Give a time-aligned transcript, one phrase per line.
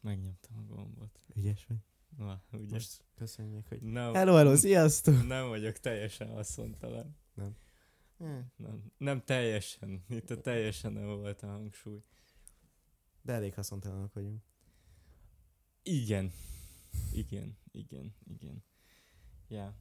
[0.00, 1.20] Megnyomtam a gombot.
[1.34, 1.78] Ügyes vagy.
[2.16, 2.72] Na, ugye?
[2.72, 3.82] Most köszönjük, hogy...
[3.82, 5.26] Nem, Hello, hello, sziasztok!
[5.26, 7.16] nem vagyok teljesen haszontalan.
[8.18, 10.04] Eh, Nem, nem teljesen.
[10.08, 12.02] Itt a teljesen nem volt a hangsúly.
[13.22, 14.42] De elég haszontalanok vagyunk.
[15.82, 16.32] Igen.
[17.12, 18.64] Igen, igen, igen.
[19.48, 19.74] Ja.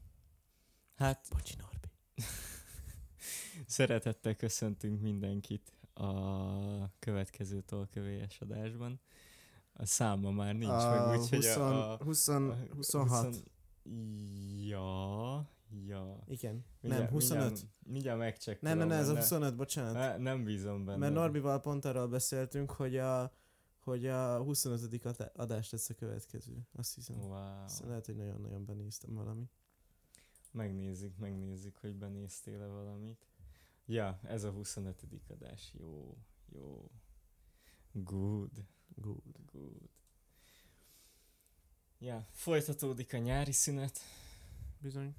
[0.95, 1.87] Hát Bocsi, Norbi.
[3.65, 8.99] szeretettel köszöntünk mindenkit a következő tolkövélyes adásban.
[9.79, 13.25] A száma már nincs a meg, úgyhogy 20, a, a, 20, a 26.
[13.25, 13.43] 20
[14.67, 15.49] Ja,
[15.85, 16.23] ja.
[16.27, 16.65] Igen.
[16.81, 17.39] Mindjárt- nem, 25.
[17.43, 18.77] Mindjárt, mindjárt megcsekkolom.
[18.77, 19.93] nem, nem, nem, ez a mert 25, bocsánat.
[19.93, 20.97] Ne, nem bízom benne.
[20.97, 23.33] Mert Norbival pont arról beszéltünk, hogy a,
[23.79, 25.05] hogy a 25.
[25.05, 26.67] adá- adás lesz a következő.
[26.75, 27.15] Azt hiszem.
[27.19, 27.31] Wow.
[27.63, 29.51] Aztán lehet, hogy nagyon-nagyon benéztem valamit.
[30.51, 33.27] Megnézzük, megnézzük, hogy benéztél-e valamit.
[33.85, 35.03] Ja, ez a 25.
[35.27, 35.73] adás.
[35.79, 36.17] Jó,
[36.53, 36.91] jó.
[37.91, 38.65] Good,
[39.01, 39.21] Good.
[39.51, 39.89] good.
[41.99, 43.99] Ja, folytatódik a nyári szünet.
[44.79, 45.15] Bizony.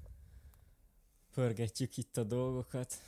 [1.33, 3.03] Pörgetjük itt a dolgokat.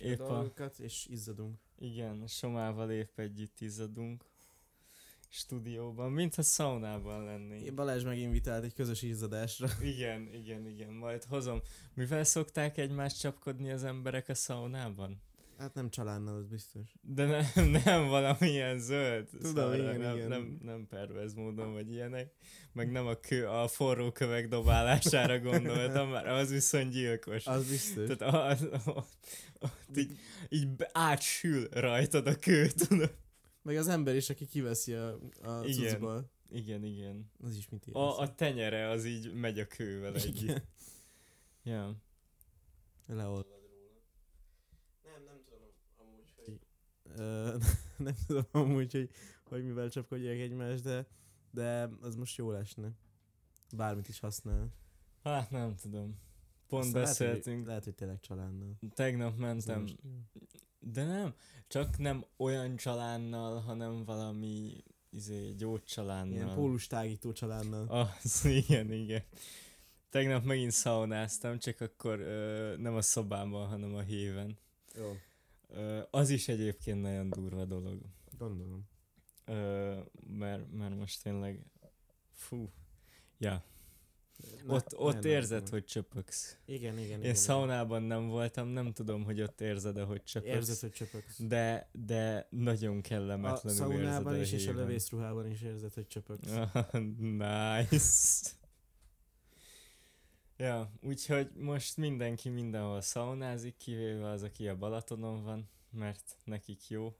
[0.00, 1.58] Épp a a- dolgokat, és izzadunk.
[1.78, 4.24] Igen, Somával épp együtt izzadunk.
[5.28, 7.74] Stúdióban, mintha szaunában lennénk.
[7.74, 9.68] Balázs meginvitált egy közös izzadásra.
[9.82, 11.60] Igen, igen, igen, majd hozom.
[11.94, 15.20] Mivel szokták egymást csapkodni az emberek a szaunában?
[15.58, 16.94] Hát nem csalánnal, az biztos.
[17.00, 19.28] De nem, nem valamilyen zöld.
[19.28, 20.28] Tudom, szarra, igen, nem, igen.
[20.28, 22.32] Nem, nem pervez módon, vagy ilyenek.
[22.72, 27.46] Meg nem a, kő, a forró kövek dobálására gondoltam, mert az viszont gyilkos.
[27.46, 28.16] Az biztos.
[28.16, 29.26] Tehát az, ott,
[29.60, 33.16] ott így, így átsül rajtad a kő, tudod?
[33.62, 35.08] Meg az ember is, aki kiveszi a,
[35.42, 35.88] a Igen.
[35.88, 36.30] cuccból.
[36.50, 37.30] Igen, igen.
[37.44, 38.02] Az is mit érez.
[38.02, 40.62] A, a tenyere az így megy a kővel együtt.
[41.62, 41.96] Ja.
[43.06, 43.44] Róla.
[45.04, 46.58] Nem, nem tudom amúgy, hogy...
[47.02, 47.07] Ö,
[47.96, 49.10] nem tudom amúgy, hogy,
[49.44, 51.06] hogy mivel csapkodják egymást, de,
[51.50, 52.90] de az most jó esne.
[53.76, 54.68] Bármit is használ.
[55.22, 56.18] Hát nem tudom.
[56.68, 58.78] Pont Aztán Lehet, beszéltünk, hogy, lehet, hogy tényleg csalánnal.
[58.94, 59.98] tegnap mentem, most
[60.80, 61.34] de nem,
[61.68, 66.34] csak nem olyan csalánnal, hanem valami izé, gyógycsalánnal.
[66.34, 67.86] Ilyen pólustágító csalánnal.
[68.22, 69.22] Az, igen, igen.
[70.10, 74.58] Tegnap megint szaunáztam, csak akkor ö, nem a szobámban, hanem a héven.
[74.94, 75.16] Jó,
[76.10, 78.00] az is egyébként nagyon durva dolog.
[78.38, 78.88] gondolom.
[80.26, 81.64] Mert, mert most tényleg,
[82.32, 82.72] fú,
[83.38, 83.64] ja,
[84.66, 86.56] Na, ott, ott nagyon érzed, nagy- hogy csöpögsz.
[86.64, 87.22] Igen, igen, igen.
[87.22, 90.54] Én szaunában nem voltam, nem tudom, hogy ott érzed-e, hogy csöpögsz.
[90.54, 91.38] Érzed, hogy csöpögsz.
[91.38, 96.06] De, de nagyon A kellemetlenül érzed szaunában a is, és a lövészruhában is érzed, hogy
[96.06, 96.52] csöpögsz.
[97.18, 98.50] nice.
[100.60, 107.16] Ja, úgyhogy most mindenki mindenhol szaunázik, kivéve az, aki a Balatonon van, mert nekik jó.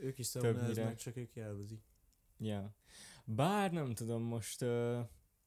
[0.00, 1.82] Ők is szaunáznak, csak ők élvezik.
[2.38, 2.74] Ja.
[3.24, 5.00] Bár nem tudom, most ö,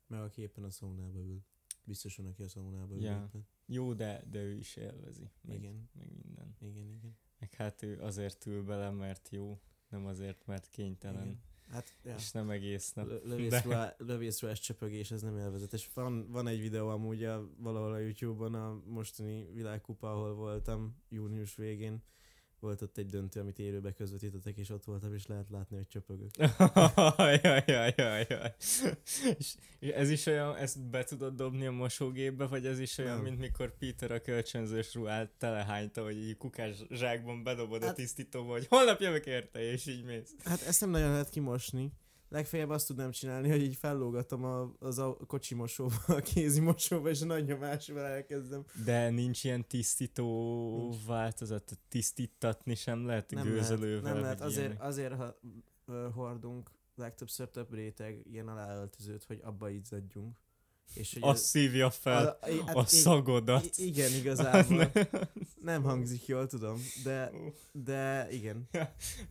[0.07, 1.41] Meg aki éppen a szaunába ül.
[1.84, 3.11] Biztos van, aki a szaunába ül Ja.
[3.28, 3.47] éppen.
[3.66, 5.31] jó, de, de ő is élvezi.
[5.41, 6.55] Meg, Igen, meg minden.
[6.59, 7.17] igen, igen.
[7.39, 11.25] Meg hát ő azért ül bele, mert jó, nem azért, mert kénytelen.
[11.25, 11.39] igen.
[11.71, 12.15] Hát, ja.
[12.15, 13.07] És nem egész nap.
[13.07, 15.89] Lö- lövészruhá- Lövészruhás csöpögés, ez nem élvezetes.
[15.93, 21.55] Van, van egy videó amúgy a, valahol a Youtube-on a mostani világkupa, ahol voltam június
[21.55, 22.03] végén.
[22.65, 26.29] Volt ott egy döntő, amit élőbe közvetítettek, és ott voltam, és lehet látni, hogy csöpögök.
[27.43, 28.53] jaj, jaj, jaj, jaj.
[29.37, 33.23] És ez is olyan, ezt be tudod dobni a mosógépbe, vagy ez is olyan, Nem.
[33.23, 38.51] mint mikor Peter a kölcsönzős ruhát telehányta, hogy így kukás zsákban bedobod a Hát- tisztítóba,
[38.51, 40.35] hogy holnap jövök érte, és így mész.
[40.43, 41.91] Hát ezt nem nagyon lehet kimosni.
[42.29, 47.09] Legfeljebb azt tudnám csinálni, hogy így fellógatom a, az a kocsi mosóba, a kézi mosóba,
[47.09, 48.65] és nagy nyomásával elkezdem.
[48.85, 51.05] De nincs ilyen tisztító Nincs.
[51.05, 54.01] változat, tisztítatni sem lehet Nem gőzölővel.
[54.01, 54.41] lehet, nem lehet.
[54.41, 54.83] Azért, ilyenek.
[54.83, 55.39] azért ha
[55.85, 60.35] ö, hordunk legtöbbször több réteg ilyen aláöltözőt, hogy abba izzadjunk.
[60.94, 62.47] És hogy Azt szívja fel a,
[62.79, 63.66] a i- szagodat.
[63.78, 64.91] i- igen, igazából.
[65.62, 67.31] Nem hangzik jól, tudom, de,
[67.72, 68.69] de igen.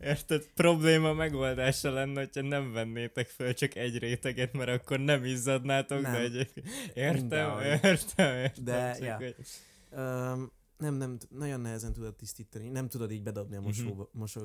[0.01, 0.45] Érted?
[0.53, 6.11] Probléma megoldása lenne, hogyha nem vennétek föl csak egy réteget, mert akkor nem izzadnátok, Nem.
[6.11, 6.67] de egyébként...
[6.93, 7.65] Értem, Mindenhogy.
[7.65, 8.63] értem, értem.
[8.63, 9.15] De, ja.
[9.15, 9.35] hogy-
[9.91, 12.67] Um, nem, nem, nagyon nehezen tudod tisztítani.
[12.69, 13.67] Nem tudod így bedobni a Mhm.
[13.67, 14.09] mosóba.
[14.11, 14.41] Mosó...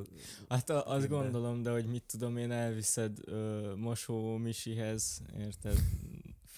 [0.49, 1.17] Hát a, azt Képbe.
[1.17, 5.79] gondolom, de hogy mit tudom én, elviszed ö, mosó Misihez, érted?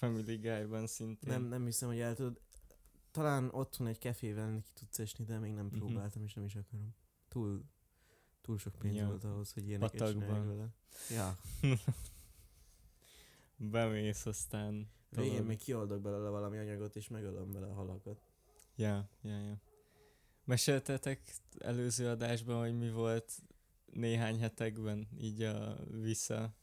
[0.03, 1.29] Family Guy-ban szintén.
[1.29, 2.39] Nem, nem hiszem, hogy el tudod.
[3.11, 5.77] Talán otthon egy kefével ki tudsz esni, de még nem Mhm.
[5.77, 6.95] próbáltam, és nem is akarom.
[7.27, 7.63] Túl,
[8.41, 9.07] túl sok pénz Ja.
[9.07, 10.67] volt ahhoz, hogy ilyeneket csináljak vele.
[11.09, 11.37] Ja.
[13.57, 14.89] Bemész, aztán...
[15.09, 15.45] Végén tudod.
[15.47, 18.21] még kioldok belőle valami anyagot, és megölöm vele a halakat.
[18.75, 19.61] Ja, ja, ja.
[20.43, 23.31] Meséltetek előző adásban, hogy mi volt
[23.85, 26.55] néhány hetekben így a vissza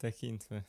[0.00, 0.64] tekintve.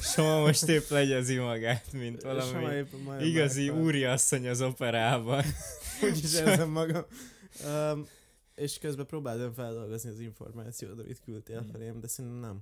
[0.00, 5.44] Soma most épp legyezi magát, mint valami épp igazi úriasszony az operában.
[6.04, 7.04] Úgy is érzem magam.
[7.64, 8.06] Um,
[8.54, 11.70] és közben próbáltam feldolgozni az információt, amit küldtél Mm.
[11.70, 12.60] felém, de szerintem nem.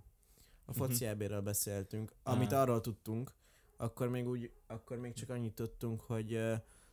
[0.64, 0.78] A Mhm.
[0.78, 2.60] foci EB-ről beszéltünk, amit Ah.
[2.60, 3.32] arról tudtunk,
[3.76, 6.40] akkor még úgy, akkor még csak annyit tudtunk, hogy,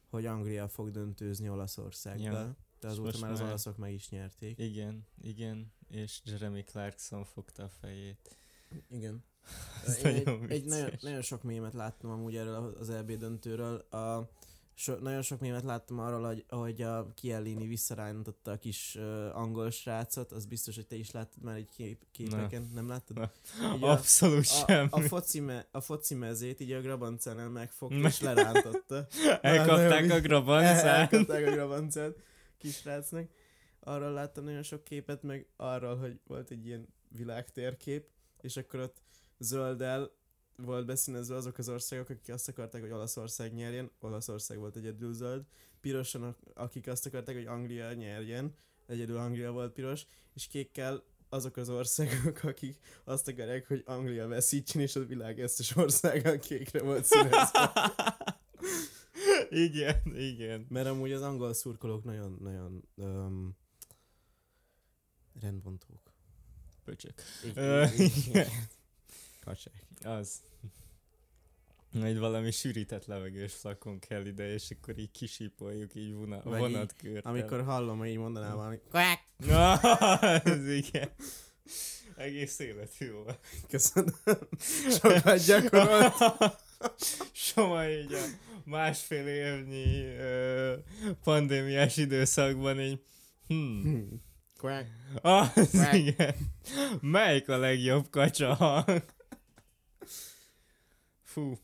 [0.10, 2.33] hogy Anglia fog döntőzni Olaszországgal.
[2.33, 2.56] Ja.
[2.80, 4.57] De azóta már az olaszok meg is nyerték.
[4.60, 8.38] Igen, igen, és Jeremy Clarkson fogta a fejét.
[8.89, 9.24] Igen.
[9.86, 13.75] Ez Én egy, nagyon egy nagyon, nagyon sok mémet láttam amúgy erről az EB döntőről.
[13.77, 14.30] A,
[14.74, 19.69] so, nagyon sok mémet láttam arról, hogy, hogy a Chiellini visszarántotta a kis uh, angol
[19.69, 23.31] srácot, az biztos, hogy te is láttad már egy kép, képeken, nem, nem láttad?
[23.75, 24.88] Így a, Abszolút a, semmi.
[24.92, 29.07] a, foci me, a foci mezét így a grabancánál megfogta Me- és lerántotta.
[29.42, 30.86] Elkapták a El- grabancát.
[31.13, 32.15] Elkapták a grabancát
[32.57, 33.30] kisrácnak.
[33.80, 38.07] Arról láttam nagyon sok képet, meg arról, hogy volt egy ilyen világtérkép,
[38.41, 39.01] és akkor ott
[39.38, 40.12] zölddel
[40.56, 45.45] volt beszínezve azok az országok, akik azt akarták, hogy Olaszország nyerjen, Olaszország volt egyedül zöld,
[45.81, 48.56] pirosan, ak- akik azt akarták, hogy Anglia nyerjen,
[48.86, 54.81] egyedül Anglia volt piros, és kékkel azok az országok, akik azt akarják, hogy Anglia veszítsen,
[54.81, 57.71] és a világ összes országa kékre volt színezve.
[59.65, 60.65] igen, igen.
[60.69, 63.57] Mert amúgy az angol szurkolók nagyon-nagyon um,
[65.41, 66.09] rendbontók.
[66.89, 67.13] Pöcsök.
[69.45, 69.86] Kacsák.
[70.03, 70.41] Az.
[72.03, 77.31] Egy valami sűrített levegős flakon kell ide, és akkor így kisípoljuk így vona, vonatkörtel.
[77.31, 79.21] Amikor hallom, hogy így mondaná valami, Quack!
[79.38, 79.80] Na,
[80.53, 81.09] ez igen.
[82.15, 83.39] Egész életű volt.
[83.68, 84.13] köszönöm.
[84.89, 86.13] Sokat gyakorolt.
[87.31, 88.24] Soma így a
[88.63, 90.75] másfél évnyi ö,
[91.24, 93.03] pandémiás időszakban így
[93.47, 94.21] hmm,
[94.60, 94.90] Quack.
[95.22, 95.94] az Quack.
[95.94, 96.36] igen.
[97.02, 99.04] Melyik a legjobb kacsa hang?
[101.24, 101.58] Fú.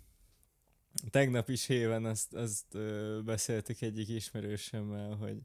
[1.10, 5.38] Tegnap is héven azt, azt ö, beszéltük egyik ismerősömmel, hogy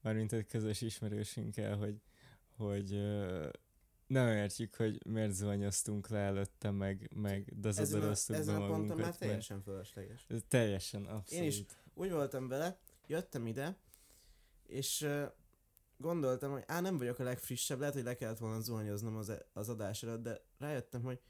[0.00, 2.00] mármint egy közös ismerősünkkel, hogy,
[2.56, 3.48] hogy ö,
[4.06, 9.04] nem értjük, hogy miért zuhanyoztunk le előtte, meg, meg dazadoroztuk be ezen a ponton magunkat.
[9.04, 10.26] már teljesen fölösleges.
[10.48, 11.42] Teljesen, abszolút.
[11.42, 11.62] Én is
[11.94, 13.76] úgy voltam vele, jöttem ide,
[14.66, 15.06] és
[15.96, 19.68] gondoltam, hogy á, nem vagyok a legfrissebb, lehet, hogy le kellett volna zuhanyoznom az, az
[19.68, 21.20] adás előtt, de rájöttem, hogy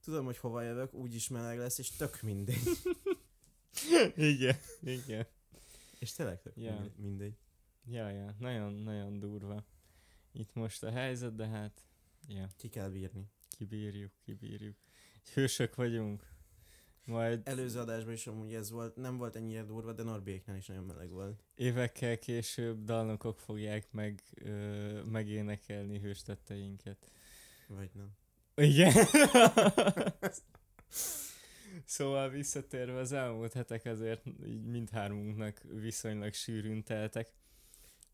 [0.00, 2.62] tudom, hogy hova jövök, úgyis meleg lesz, és tök mindegy.
[4.16, 5.26] igen, igen.
[5.98, 7.36] És tényleg tök mindegy- mindegy.
[7.86, 9.64] Ja, ja, nagyon, nagyon durva.
[10.32, 11.86] Itt most a helyzet, de hát,
[12.28, 13.30] ja, Ki kell bírni.
[13.56, 14.76] kibírjuk, kibírjuk.
[15.32, 16.32] Hősök vagyunk.
[17.06, 20.84] Majd Előző adásban is amúgy ez volt, nem volt ennyire durva, de Norbiéknál is nagyon
[20.84, 21.42] meleg volt.
[21.54, 27.10] évekkel később dalnokok fogják meg, ö, megénekelni hőstetteinket.
[27.68, 28.10] Vagy nem.
[28.54, 28.92] Igen.
[31.84, 37.32] szóval visszatérve az elmúlt hetek azért így mindhármunknak viszonylag sűrűn teltek.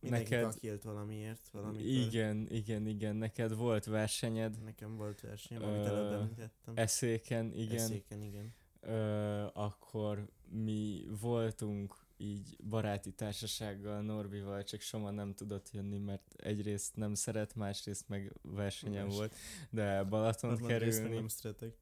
[0.00, 1.86] Mindenki Neked- kakilt valamiért, valamit.
[1.86, 3.16] Igen, igen, igen.
[3.16, 6.74] Neked volt versenyed Nekem volt versenyem, amit Ö, előbb említettem.
[6.76, 7.76] eszéken, igen.
[7.76, 8.54] Eszéken, igen.
[8.80, 16.96] Ö, akkor mi voltunk így baráti társasággal, Norbival, csak Soma nem tudott jönni, mert egyrészt
[16.96, 19.14] nem szeret, másrészt meg versenyen Más.
[19.14, 19.34] volt,
[19.70, 21.14] de Balaton kerülni.
[21.14, 21.76] Nem szeretek.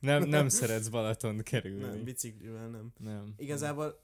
[0.00, 1.80] Nem, nem szeretsz Balaton kerülni.
[1.84, 2.92] Nem, biciklivel nem.
[2.98, 3.34] nem.
[3.36, 4.02] Igazából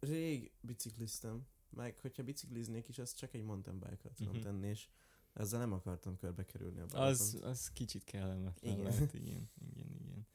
[0.00, 4.42] rég bicikliztem, meg hogyha bicikliznék is, az csak egy mountain bike-ot tudom Mhm.
[4.42, 4.88] tenni, és
[5.32, 7.10] ezzel nem akartam körbe kerülni a Balatont.
[7.10, 8.84] Az, az kicsit kellemetlen igen.
[8.84, 10.26] lehet, igen, igen, igen.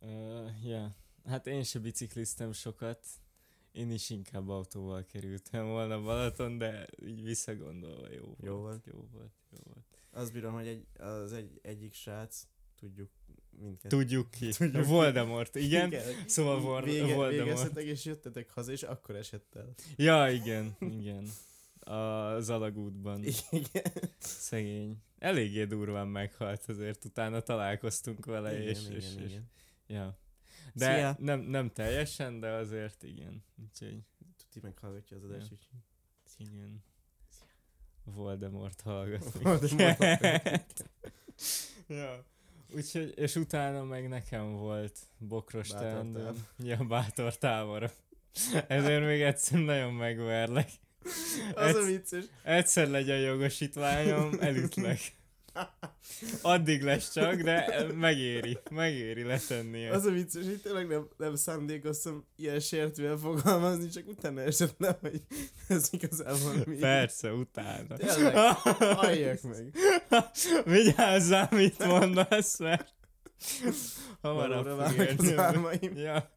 [0.00, 3.06] Uh, ja, hát én se bicikliztem sokat,
[3.72, 8.62] én is inkább autóval kerültem volna Balaton, de így visszagondolva jó, Jó volt.
[8.62, 8.86] volt.
[8.86, 9.84] Jó volt, jó volt.
[10.10, 12.42] Azt bírom, hogy egy, az egy, egyik srác,
[12.80, 13.10] tudjuk
[13.60, 13.96] mindkettő.
[13.96, 14.48] Tudjuk ki.
[14.50, 14.88] Tudjuk ki.
[14.88, 15.94] Voldemort, igen.
[16.26, 17.44] Szóval Vor- Vége, Voldemort.
[17.46, 19.74] végeztetek és jöttetek haza, és akkor esett el.
[19.96, 21.28] Ja, igen, igen.
[21.80, 23.24] Az alagútban.
[23.50, 23.92] Igen.
[24.18, 24.96] Szegény.
[25.18, 29.50] Eléggé durván meghalt, azért utána találkoztunk vele, igen, és, igen, és, és igen.
[29.88, 30.18] Ja.
[30.74, 31.16] De Szia!
[31.18, 33.44] nem, nem teljesen, de azért igen.
[33.62, 33.98] Úgyhogy
[34.36, 35.56] Tuti meghallgatja az adást, Ja.
[35.56, 35.80] úgyhogy.
[36.54, 36.82] igen.
[38.04, 39.32] Voldemort hallgat.
[39.32, 39.98] Voldemort
[41.88, 42.24] ja.
[42.74, 46.46] Úgyhogy, és utána meg nekem volt bokros teendőm.
[46.58, 47.92] Ja, bátor tábor.
[48.66, 50.70] Ezért még egyszer nagyon megverlek.
[51.54, 52.24] Az a Egyszer- vicces.
[52.42, 55.00] Egyszer legyen jogosítványom, elütlek.
[56.42, 62.24] Addig lesz csak, de megéri, megéri letenni Az a vicces, hogy tényleg nem, nem szándékoztam
[62.36, 65.22] ilyen sértően fogalmazni, csak utána esett le, hogy
[65.68, 66.76] ez igazából mi.
[66.76, 67.96] Persze, utána.
[67.96, 68.36] Tényleg,
[68.96, 69.74] halljak meg.
[70.64, 72.94] Vigyázzál, mit mondasz, mert
[74.20, 75.96] hamarabb fog az álmaim.
[75.96, 76.36] Ja.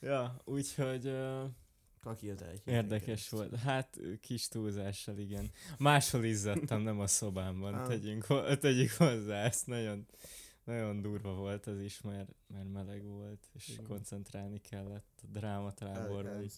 [0.00, 1.42] Ja, úgyhogy uh,
[2.08, 3.56] Kakilta egy érdekes volt.
[3.56, 5.50] Hát kis túlzással, igen.
[5.78, 7.74] Máshol izzadtam, nem a szobámban.
[7.74, 7.86] Á.
[7.86, 8.26] Tegyünk,
[8.58, 10.06] tegyük hozzá, ezt nagyon,
[10.64, 13.84] nagyon durva volt ez is, mert, mert meleg volt, és Igen.
[13.84, 16.42] koncentrálni kellett a drámatáborba.
[16.42, 16.52] is.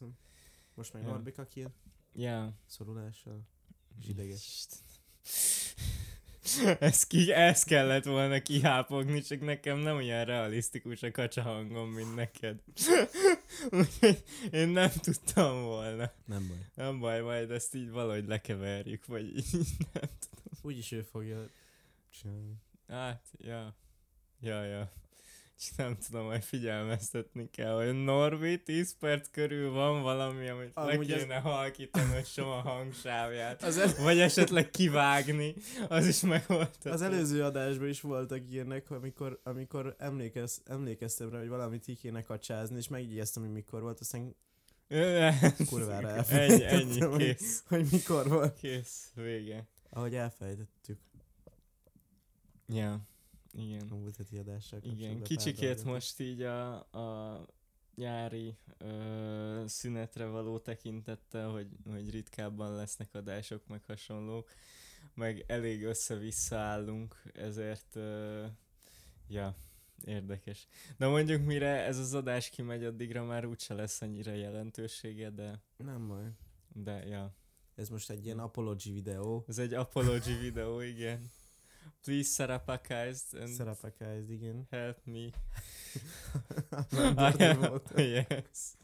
[0.75, 1.09] Most meg Ja.
[1.09, 1.71] Norbi kakil,
[2.13, 2.53] Ja.
[2.67, 3.41] szorulással.
[4.01, 4.67] És ideges.
[6.79, 12.15] Ez, ki, ez kellett volna kihápogni, csak nekem nem olyan realisztikus a kacsa hangom, mint
[12.15, 12.61] neked.
[13.71, 16.13] Úgyhogy én nem tudtam volna.
[16.25, 16.67] Nem baj.
[16.75, 19.47] Nem baj, majd ezt így valahogy lekeverjük, vagy így.
[20.63, 21.47] Úgyis ő fogja
[22.11, 22.55] csinálni.
[22.89, 23.77] Hát, ja.
[24.41, 24.93] Ja, ja.
[25.77, 31.15] Nem tudom, hogy figyelmeztetni kell, hogy Norbi 10 perc körül van valami, amit Amúgy le
[31.15, 33.63] ez- kéne halkítani, hogy sem a hangsávját.
[33.63, 35.55] Az, el, Vagy esetleg kivágni,
[35.89, 36.91] az is megoldható.
[36.91, 42.23] az előző adásban is voltak ilyenek, amikor, amikor emlékez, emlékeztem rá, hogy valamit ki kéne
[42.23, 44.37] kacsázni, és megjegyeztem, hogy mikor volt, aztán
[45.67, 47.63] kurvára Ennyi, ennyi, hogy- kész.
[47.69, 48.59] hogy mikor volt.
[48.59, 49.69] Kész, vége.
[49.91, 50.99] Ahogy elfelejtettük
[52.73, 53.01] Ja,
[53.53, 53.89] igen.
[53.91, 57.47] a múlt heti adással Igen, kicsikét most így a, a
[57.95, 64.51] nyári ö, szünetre való tekintettel, hogy, hogy ritkábban lesznek adások, meg hasonlók,
[65.15, 68.47] meg elég össze-vissza állunk, ezért ö,
[69.29, 69.55] ja,
[70.05, 70.67] érdekes.
[70.97, 76.09] De mondjuk mire ez az adás kimegy, addigra már úgyse lesz annyira jelentősége, de, Nem
[76.09, 76.31] baj.
[76.73, 77.35] de ja.
[77.75, 79.45] Ez most egy ilyen apology videó.
[79.49, 81.31] Ez egy apology videó, igen.
[82.03, 84.67] Please Sarapakized and Szerepekáz, igen.
[84.71, 85.19] help me.
[87.17, 88.77] I am, yes.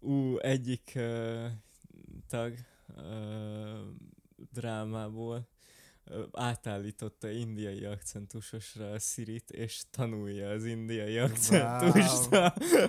[0.00, 1.46] Ú, egyik uh,
[2.28, 2.54] tag
[2.96, 3.78] uh,
[4.52, 5.48] drámából
[6.04, 12.28] uh, átállította indiai akcentusosra a Sirit, és tanulja az indiai akcentust.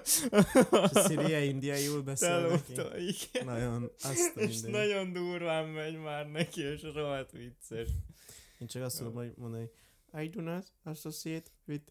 [0.03, 0.25] És
[0.71, 2.71] a Sziria indiaiul beszél neki.
[2.97, 3.45] Igen.
[3.45, 7.89] Nagyon, azt És nagyon durván megy már neki, és rohadt vicces.
[8.63, 9.69] Én csak azt tudom hogy mondani,
[10.13, 11.83] I do not associate with...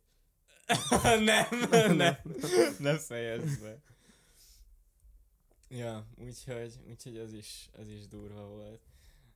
[1.24, 1.46] nem,
[1.96, 2.16] nem,
[2.78, 3.82] ne fejezd be.
[5.68, 8.80] Ja, úgyhogy, úgyhogy az is, az is durva volt.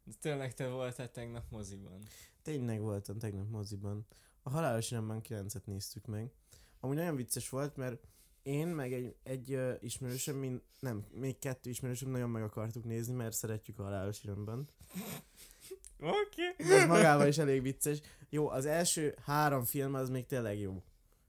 [0.04, 1.98] De tényleg te voltál tegnap moziban.
[2.42, 4.06] Tényleg voltam tegnap moziban.
[4.42, 6.30] A Halálos Iramban 9-et néztük meg.
[6.80, 8.06] Amúgy nagyon vicces volt, mert
[8.42, 13.14] én meg egy, egy uh, ismerősöm, mind, nem, még kettő ismerősöm nagyon meg akartuk nézni,
[13.14, 14.68] mert szeretjük a Halálos Iramban.
[16.00, 16.68] Oké.
[16.68, 18.00] De ez magával is elég vicces.
[18.30, 20.82] Jó, az első három film az még tényleg jó.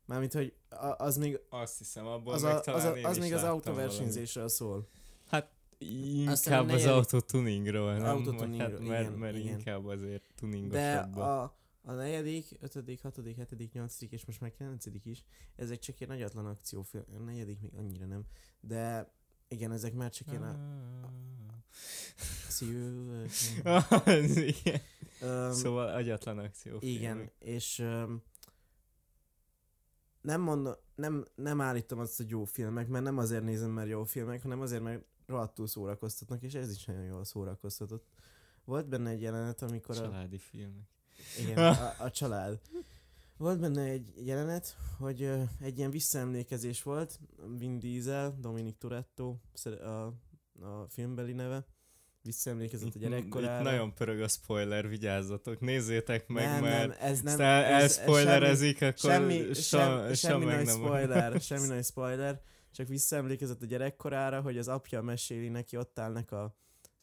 [0.05, 0.53] Mármint, hogy
[0.97, 4.87] az még Azt hiszem, abból az, a, az, a, az még az autóversenyzésről szól.
[5.31, 5.43] a
[5.79, 8.15] Inkább az autotuningról, nem?
[8.15, 9.57] Autotuningról, hát, mert, igen, mert igen.
[9.57, 11.39] inkább azért De tuningosabban.
[11.39, 15.23] a, a negyedik, ötödik, hatodik, hetedik, nyolcadik és most már kilencedik is,
[15.55, 17.03] ezek csak ilyen nagyatlan akciófilm.
[17.19, 18.23] A negyedik még annyira nem.
[18.59, 19.11] De
[19.47, 20.57] igen, ezek már csak ilyen a...
[23.63, 24.81] Az, igen.
[25.21, 26.77] um, Szóval agyatlan akció.
[26.79, 28.23] Igen, és um,
[30.21, 34.03] nem mondom, nem, nem állítom azt, hogy jó filmek, mert nem azért nézem, mert jó
[34.03, 38.05] filmek, hanem azért, mert rohadtul szórakoztatnak, és ez is nagyon jól szórakoztatott.
[38.65, 40.87] Volt benne egy jelenet, amikor a, Családi filmek.
[41.39, 42.59] igen, a, a család.
[43.37, 47.19] Volt benne egy jelenet, hogy egy ilyen visszaemlékezés volt,
[47.57, 50.13] Vin Diesel, Dominic Toretto, a,
[50.61, 51.65] a filmbeli neve,
[52.21, 53.57] visszaemlékezett a gyerekkorára.
[53.57, 59.11] Itt nagyon pörög a spoiler, vigyázzatok, nézzétek meg, nem, mert nem, ez nem, elspoilerezik, akkor
[59.11, 60.75] semmi, sem, sem, sem semmi nagy nem.
[60.75, 66.31] spoiler, semmi nagy spoiler, csak visszaemlékezett a gyerekkorára, hogy az apja meséli neki, ott állnak
[66.31, 66.55] a,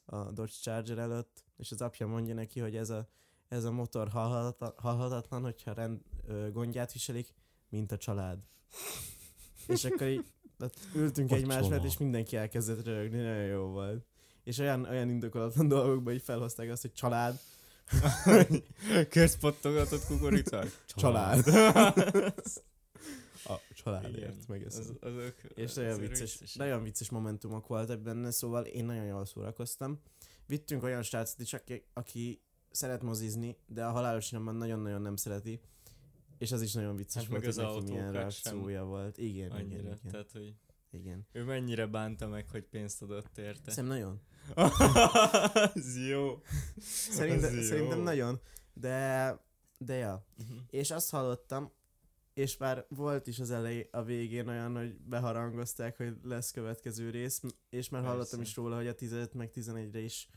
[0.04, 3.08] a Dodge Charger előtt, és az apja mondja neki, hogy ez a,
[3.48, 7.34] ez a motor halhatatlan, halhatatlan hogyha rend, ö, gondját viselik,
[7.68, 8.38] mint a család.
[9.66, 10.24] és akkor így
[10.58, 11.84] ott ültünk A egymás mellett, család.
[11.84, 14.04] és mindenki elkezdett rögni, nagyon jó volt.
[14.44, 17.40] És olyan, olyan indokolatlan dolgokban így felhozták azt, hogy család,
[19.08, 20.64] Közpottogatott kukorica?
[20.86, 21.46] Család.
[23.44, 24.78] a családért Igen, meg ezt.
[24.78, 26.54] az, azok, És nagyon azért vicces, vicces.
[26.54, 30.00] nagyon vicces momentumok voltak benne, szóval én nagyon jól szórakoztam.
[30.46, 35.60] Vittünk olyan srácot is, aki, aki szeret mozizni, de a halálos nagyon-nagyon nem szereti.
[36.38, 39.18] És az is nagyon vicces Hát volt, hogy neki milyen reakciója volt.
[39.18, 39.98] Igen, igen, Annyira, igen.
[40.10, 40.54] tehát hogy
[40.90, 41.26] Igen.
[41.32, 43.70] Ő mennyire bánta meg, hogy pénzt adott érte?
[43.70, 44.20] Szerintem nagyon.
[45.74, 46.42] Ez jó.
[47.10, 48.04] Szerintem, Az szerintem jó.
[48.04, 48.40] nagyon.
[48.72, 49.38] De,
[49.78, 50.26] de ja.
[50.36, 50.58] Mhm.
[50.70, 51.72] És azt hallottam,
[52.34, 57.42] és már volt is az elej, a végén olyan, hogy beharangozták, hogy lesz következő rész,
[57.70, 58.14] és már Persze.
[58.16, 60.28] hallottam is róla, hogy a 15 meg 11-re is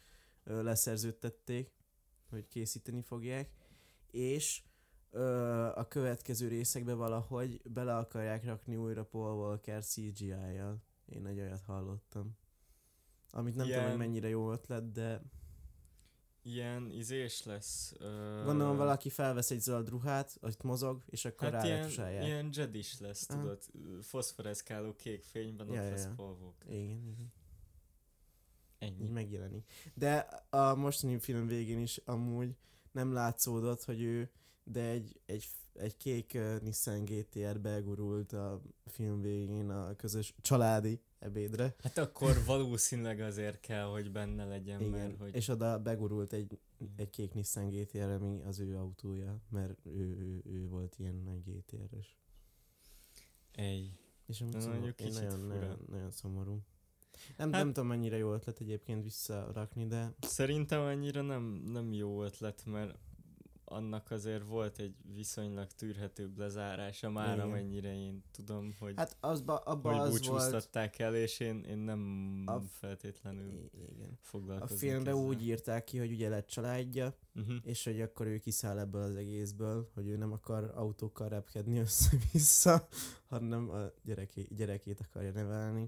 [0.44, 1.72] ö, leszerződtették,
[2.30, 3.50] hogy készíteni fogják,
[4.12, 4.62] és
[5.75, 10.83] a következő részekbe valahogy bele akarják rakni újra Paul Walker CGI-jal.
[11.05, 12.38] Én egy olyat hallottam.
[13.31, 15.21] Amit nem tudom, Ilyen- hogy mennyire jó ötlet, de
[16.41, 17.93] Ilyen izés lesz.
[18.00, 18.41] Ö...
[18.45, 21.89] Gondolom valaki felvesz egy zöld ruhát, ott mozog, és akkor Hát ilyen,
[22.21, 23.39] ilyen Jedis lesz, Aha.
[23.39, 23.62] tudod,
[24.01, 26.13] foszforeszkáló kék fényben, Ja, ott ja, lesz ja.
[26.15, 26.71] Paul Walker.
[26.74, 27.31] Igen, igen.
[28.79, 29.09] Így Ennyi.
[29.09, 29.71] megjelenik.
[29.93, 30.17] De
[30.50, 32.55] a mostani film végén is amúgy
[32.91, 34.31] nem látszódott, hogy ő,
[34.71, 41.75] de egy, egy, egy kék Nissan GTR begurult a film végén a közös családi ebédre.
[41.83, 44.91] Hát akkor valószínűleg azért kell, hogy benne legyen, Igen.
[44.91, 45.36] mert hogy...
[45.36, 46.59] És oda begurult egy,
[46.95, 51.41] egy kék Nissan GTR, ami az ő autója, mert ő, ő, ő volt ilyen nagy
[51.43, 52.17] GTR-es.
[53.51, 53.91] Ej.
[54.25, 55.53] És amúgy Ez szomorú, mondjuk én nagyon, fura.
[55.55, 56.62] nagyon, nagyon szomorú.
[57.38, 62.24] Nem, Hát- nem tudom mennyire jó ötlet egyébként visszarakni, de Szerintem annyira nem, nem jó
[62.24, 62.97] ötlet, mert
[63.69, 67.47] annak azért volt egy viszonylag tűrhetőbb lezárása már, Igen.
[67.47, 70.19] amennyire én tudom, hogy, hát azba, abba hogy az volt,
[71.00, 74.09] el, és én, én nem A- feltétlenül igen.
[74.12, 75.24] A foglalkoznék filmre ezzel.
[75.24, 77.55] úgy írták ki, hogy ugye lett családja, Uh-huh.
[77.63, 82.88] és hogy akkor ő kiszáll ebből az egészből, hogy ő nem akar autókkal repkedni össze-vissza,
[83.29, 85.81] hanem a gyereké, gyerekét akarja nevelni.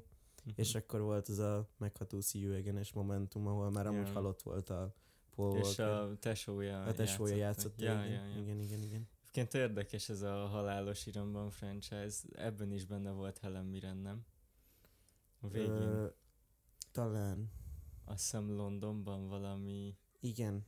[0.44, 0.54] Mhm.
[0.56, 4.14] És akkor volt az a megható Again-es momentum, ahol már amúgy Ja.
[4.14, 4.96] halott volt a
[5.40, 5.88] Paul És Walker.
[5.88, 7.82] a tesója a tesója játszott.
[7.82, 8.42] Ja, igen, ja, ja.
[8.42, 9.08] igen, igen, igen.
[9.22, 14.26] Egyébként érdekes ez a halálos iramban franchise, ebben is benne volt Helen Mirren, nem?
[15.40, 16.08] A végén, Ö,
[16.92, 17.52] talán.
[18.06, 20.66] azt hiszem Londonban valami Igen.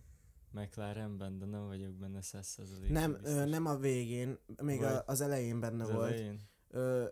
[0.51, 2.89] McLarenben, de nem vagyok benne százszerzalék.
[2.89, 6.11] Nem, ö, nem a végén, még Vagy a, az elején benne az volt.
[6.11, 6.49] elején?
[6.67, 7.07] Ö,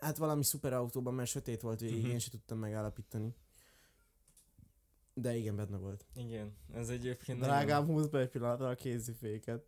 [0.00, 2.10] hát valami szuperautóban, mert sötét volt végig, Mhm.
[2.10, 3.34] én sem tudtam megállapítani.
[5.14, 6.04] De igen, benne volt.
[6.14, 9.64] Igen, ez egyébként Drágám, húz be egy pillanatra a kéziféket.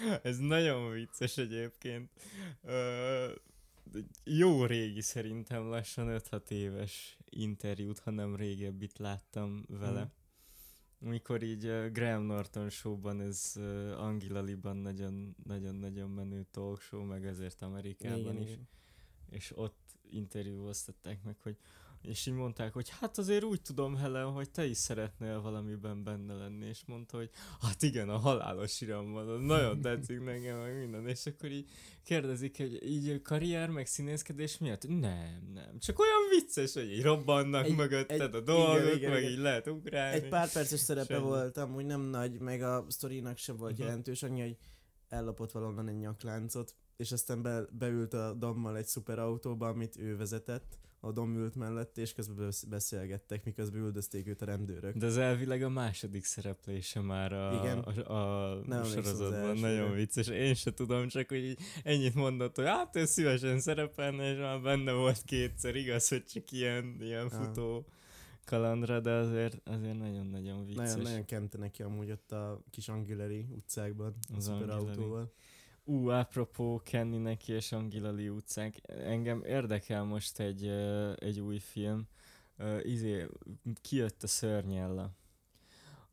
[0.00, 2.10] Nagyon, ez nagyon vicces egyébként.
[2.62, 3.32] Ö,
[4.24, 10.00] jó régi szerintem lassan 5-6 éves interjút, ha nem régebbit láttam vele.
[10.00, 10.10] Mhm.
[11.06, 17.02] Amikor így uh, Graham Norton showban, ez uh, Angela Liban nagyon, nagyon-nagyon menő talk show,
[17.02, 18.48] meg ezért Amerikában igen, is.
[18.48, 18.68] igen.
[19.30, 21.56] és ott interjúoztatták meg, hogy
[22.02, 26.34] és így mondták, hogy hát azért úgy tudom, Helen, hogy te is szeretnél valamiben benne
[26.34, 27.30] lenni, és mondta, hogy
[27.60, 31.70] hát igen, a halálos iramban, az nagyon tetszik nekem, meg minden, és akkor így
[32.02, 34.88] kérdezik, hogy így karrier, meg színészkedés miatt?
[34.88, 39.10] Nem, nem, csak olyan vicces, hogy így robbannak Egy- mögötted egy- a dolgok, igen, igen,
[39.10, 39.32] meg igen.
[39.32, 40.16] így lehet ugrálni.
[40.16, 41.26] Egy pár perces szerepe Semmi.
[41.26, 43.82] volt, amúgy nem nagy, meg a sztorinak sem volt Mhm.
[43.82, 44.56] jelentős, annyi, hogy
[45.08, 50.78] ellopott valonnan egy nyakláncot, és aztán be, beült a Dommal egy szuperautóba, amit ő vezetett,
[51.00, 54.96] a Dom ült mellett, és közben besz- beszélgettek, miközben üldözték őt a rendőrök.
[54.96, 57.78] De az elvileg a második szereplése már a, Igen.
[57.78, 59.56] a, a Nem az sorozatban.
[59.58, 60.28] Nagyon vicces.
[60.28, 64.60] Én se tudom, csak hogy így ennyit mondott, hogy hát ő szívesen szerepelne, és már
[64.60, 65.74] benne volt kétszer.
[65.76, 67.30] Igaz, hogy csak ilyen, ilyen Ah.
[67.44, 67.86] futó
[68.44, 70.86] kalandra, de azért, azért nagyon-nagyon vicces.
[70.88, 75.32] Nagyon, nagyon kente neki amúgy ott a kis Angileri utcákban, a Az szuperautóval.
[75.88, 80.66] Ú, apropó Kenny neki és Angela Lee utcák, engem érdekel most egy,
[81.16, 82.08] egy új film.
[82.58, 83.26] Uh, izé,
[83.80, 85.10] kijött a szörnyella.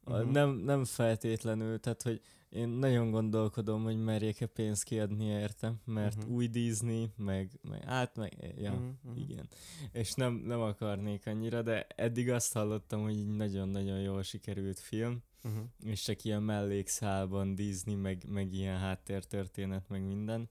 [0.03, 0.31] Uh-huh.
[0.31, 6.33] Nem, nem feltétlenül, tehát hogy én nagyon gondolkodom, hogy merjék-e pénzt kiadni érte, mert uh-huh.
[6.33, 9.19] új Disney, meg, meg át, meg, ja, uh-huh.
[9.19, 9.49] igen.
[9.91, 15.63] És nem, nem akarnék annyira, de eddig azt hallottam, hogy nagyon-nagyon jól sikerült film Uh-huh.
[15.83, 20.49] és csak ilyen mellékszálban Disney, meg, meg ilyen háttértörténet, meg minden.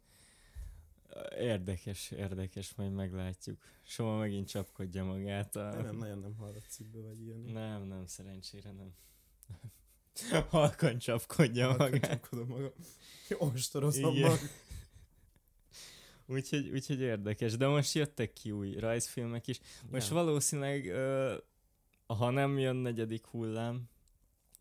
[1.38, 3.58] Érdekes, érdekes, majd meglátjuk.
[3.82, 5.56] Soma megint csapkodja magát.
[5.56, 5.68] A...
[5.70, 7.38] Nem, nem, nagyon nem hallatszik be, vagy ilyen.
[7.38, 8.94] nem, nem, szerencsére nem.
[10.50, 12.10] Halkan csapkodja Halkan magát.
[12.10, 12.70] csapkodom magam.
[13.38, 14.36] Ostorozom magam.
[16.26, 19.60] Úgyhogy, úgyhogy érdekes, de most jöttek ki új rajzfilmek is.
[19.90, 20.14] Most Ja.
[20.14, 21.34] valószínűleg, ö,
[22.06, 23.88] ha nem jön negyedik hullám,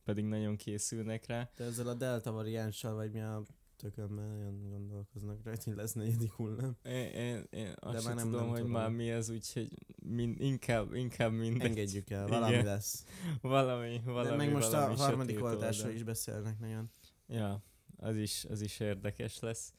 [0.03, 3.43] pedig nagyon készülnek rá, De ezzel a delta variánssal, vagy mi a
[3.77, 6.75] tökömmel nagyon gondolkoznak rajta, hogy lesz negyedik hullám.
[6.83, 8.71] Én, én, én azt már sem nem- tudom, nem hogy tudom.
[8.73, 9.67] már mi ez, úgyhogy
[10.05, 11.67] min, inkább, inkább mindegy.
[11.69, 12.39] Engedjük el, Igen.
[12.39, 13.05] valami lesz.
[13.41, 15.71] Valami, valami, De meg most valami a harmadik oldal.
[15.93, 16.91] is beszélnek nagyon.
[17.27, 17.63] Ja,
[17.97, 19.73] az is, az is érdekes lesz.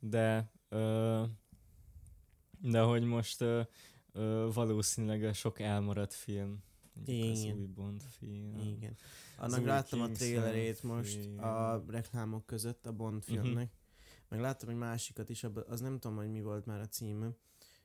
[0.00, 1.22] De, ö,
[2.60, 3.60] de hogy most ö,
[4.12, 6.62] ö, valószínűleg a sok elmaradt film.
[7.06, 7.56] Mondjuk Az Igen.
[7.56, 8.58] új Bond film.
[8.76, 8.96] Igen.
[9.36, 11.38] Annak láttam a trailerét most film.
[11.44, 13.32] a reklámok között a Bond Mhm.
[13.40, 13.72] filmnek.
[14.28, 17.30] Meg láttam egy másikat is, az nem tudom, hogy mi volt már a címe.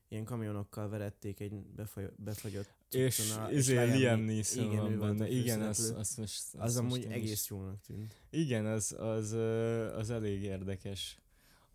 [0.08, 4.98] Ilyen kamionokkal verették egy befagy- befagyott És cuccon a- izé Liam Liam Nee- Neeson igen,
[4.98, 5.30] van benne.
[5.30, 6.44] Igen, az, az most...
[6.54, 8.16] Az azt amúgy egész jónak tűnt.
[8.30, 9.32] Igen, az, az,
[9.98, 11.18] az elég érdekes.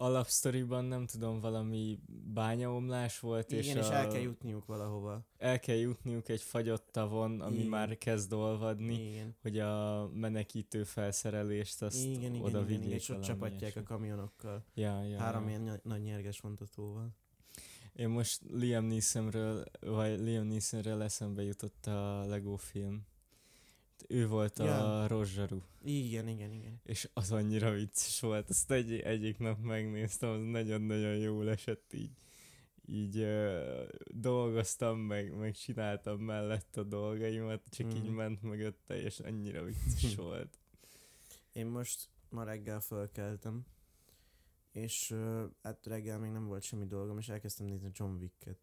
[0.01, 1.99] Alapsztoriban nem tudom, valami
[2.35, 5.27] bányaomlás volt, Igen, és, és a, el kell jutniuk valahova.
[5.39, 7.69] el kell jutniuk egy fagyott tavon, ami Igen.
[7.69, 9.37] már kezd olvadni, Igen.
[9.43, 13.81] hogy a menekítő felszerelést azt Igen, igen, oda igen, vigyék igen, és ott csapatják ilyesmi.
[13.81, 14.65] a kamionokkal.
[14.75, 15.49] Ja, ja, Három ja.
[15.49, 17.09] ilyen nagy nyerges vontatóval.
[17.93, 23.07] Én most Liam Neesonről, vagy Liam Neesonről eszembe jutott a Lego film.
[24.09, 25.03] Ő volt Ja.
[25.03, 26.81] a Rozsaru, Igen, igen, igen.
[26.85, 28.49] és az annyira vicces volt.
[28.51, 32.11] Azt egy, egyik nap megnéztem, az nagyon-nagyon jól esett így.
[32.87, 38.13] Így ö, dolgoztam, meg, meg csináltam mellett a dolgaimat, csak így Mhm.
[38.15, 40.59] ment mögötte, és annyira vicces volt.
[41.53, 43.67] Én most ma reggel fölkeltem,
[44.73, 48.59] és uh, hát reggel még nem volt semmi dolgom, és elkezdtem nézni John Wick-et.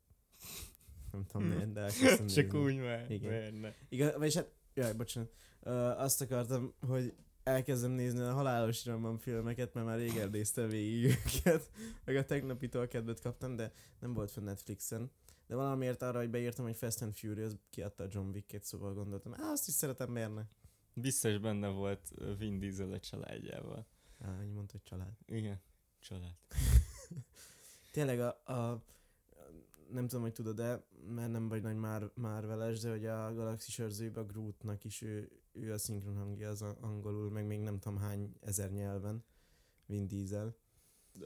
[1.11, 2.59] Nem tudom miért, de elkezdtem Csak nézni.
[2.59, 3.29] úgy már, Igen.
[3.31, 3.73] miért ne?
[3.89, 5.31] Igaz, vagyis hát, jaj, bocsánat.
[5.61, 11.03] Uh, azt akartam, hogy elkezdem nézni a halálos iramban filmeket, mert már régen néztem végig
[11.05, 11.69] őket,
[12.05, 15.11] meg a tegnapitól kedvet kaptam, de nem volt fenn Netflixen.
[15.47, 19.33] De valamiért arra, hogy beírtam, hogy Fast and Furious kiadta a John Wick-et, szóval gondoltam,
[19.33, 20.43] á, azt is szeretem, miért ne?
[20.93, 23.87] Biztos benne volt Vin Diesel a családjával.
[24.19, 25.13] Á, így mondta, hogy család.
[25.25, 25.61] Igen,
[25.99, 26.35] család.
[27.91, 28.83] Tényleg a, a
[29.91, 33.79] nem tudom, hogy tudod de mert nem vagy nagy már, Marveles, de hogy a Galaxis
[33.79, 37.97] őrzőben a Grootnak is ő, ő a szinkron hangja az angolul, meg még nem tudom
[37.97, 39.23] hány ezer nyelven.
[39.85, 40.55] Vin Diesel.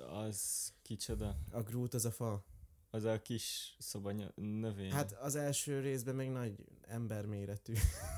[0.09, 1.37] Az kicsoda?
[1.51, 2.45] A Groot az a fa.
[2.91, 4.91] Az a kis szobanya növény.
[4.91, 7.73] Hát az első részben még nagy emberméretű.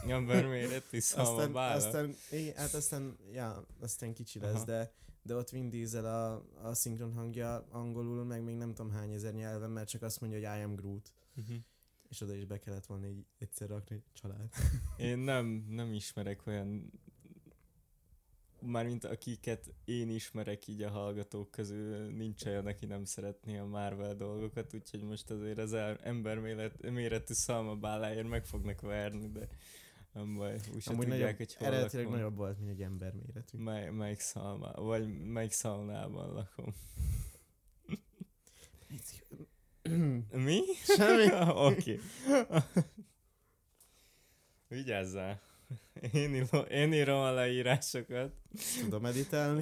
[0.07, 4.65] Ember méretű szalma aztán, aztán, igen, hát aztán, ja, aztán kicsi lesz, Aha.
[4.65, 9.11] de, de ott Vin Diesel a, a szinkron hangja angolul, meg még nem tudom hány
[9.11, 11.13] ezer nyelven, mert csak azt mondja, hogy I am Groot.
[11.33, 11.55] Mhm.
[12.09, 14.49] És oda is be kellett volna így egyszer rakni család.
[14.97, 16.91] Én nem, nem ismerek olyan
[18.61, 24.15] mármint akiket én ismerek így a hallgatók közül, nincs olyan, aki nem szeretné a Marvel
[24.15, 29.47] dolgokat, úgyhogy most azért az ember méret, méretű szalmabáláért meg fognak verni, de
[30.13, 32.19] nem baj, úgyse Amúgy tudják, nagyobb, hogy hol eredetileg lakom.
[32.19, 33.57] nagyobb volt, mint egy ember méretű.
[33.57, 36.73] Mely, melyik szalma, vagy melyik szalnában lakom.
[40.31, 40.59] Mi?
[40.83, 41.31] Semmi.
[41.67, 41.99] Oké.
[44.67, 45.41] Vigyázzál.
[46.13, 48.33] Én, írom, én írom a leírásokat.
[48.79, 49.61] Tudom editálni.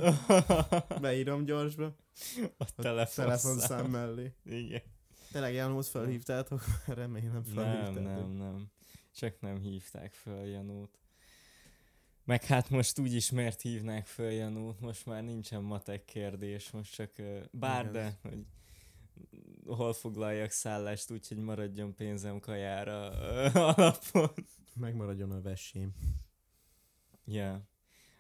[1.01, 1.95] Beírom gyorsba.
[2.57, 3.25] A telefonszám.
[3.25, 4.33] Telefonszám mellé.
[4.45, 4.81] Igen.
[5.31, 6.63] Tényleg Janót felhívtátok?
[6.85, 8.03] Remélem Nem, felhívtátok.
[8.03, 8.71] nem, nem.
[9.15, 10.99] Csak nem hívták föl Janót.
[12.23, 17.11] Meg hát most úgyis miért hívnák föl Janót, most már nincsen matek kérdés, most csak
[17.51, 18.45] bár de, hogy
[19.65, 23.09] hol foglaljak szállást úgy, hogy maradjon pénzem kajára
[23.75, 24.29] alapon.
[24.75, 25.95] Megmaradjon a vesém.
[27.25, 27.67] Ja.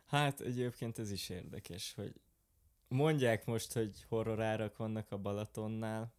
[0.05, 2.21] Hát egyébként ez is érdekes, hogy
[2.87, 6.13] mondják most, hogy horrorárak vannak a Balatonnál.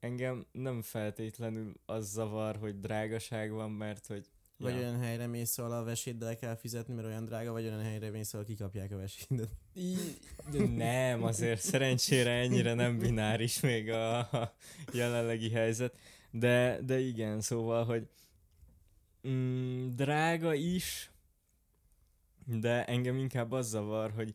[0.00, 5.72] Engem nem feltétlenül az zavar, hogy drágaság van, mert hogy Vagy olyan helyre mész, ahol
[5.72, 9.50] a veséddel kell fizetni, mert olyan drága, vagy olyan helyre mész, ahol kikapják a vesédet.
[10.76, 14.54] Nem, azért szerencsére ennyire nem bináris még a, a
[14.92, 15.96] jelenlegi helyzet.
[16.30, 18.08] De, de igen, szóval, hogy
[19.28, 21.10] mm, drága is,
[22.44, 24.34] de engem inkább az zavar, hogy,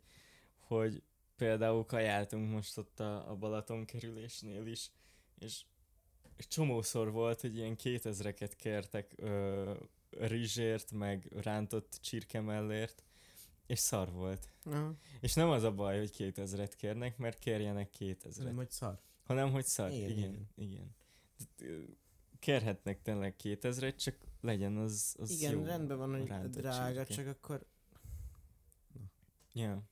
[0.60, 1.04] hogy
[1.36, 4.92] például kajáltunk most ott a, a Balaton kerülésnél is,
[5.40, 5.64] és
[6.38, 9.74] csomószor volt, hogy ilyen kétezreket kértek ö,
[10.10, 13.04] rizsért, meg rántott csirke mellért,
[13.66, 14.50] és szar volt.
[14.64, 14.94] Aha.
[15.20, 18.44] És nem az a baj, hogy 2000-et kérnek, mert kérjenek 2000-et.
[18.44, 19.00] Nem, hogy szar.
[19.24, 19.92] Hanem, hogy szar.
[19.92, 20.96] Igen, Igen, igen.
[21.60, 21.96] igen.
[22.40, 25.64] Kérhetnek tényleg 2000-et, csak legyen az, az Igen, jó.
[25.64, 27.14] rendben van, hogy drága, csirke.
[27.14, 27.66] csak akkor
[29.54, 29.84] Ja.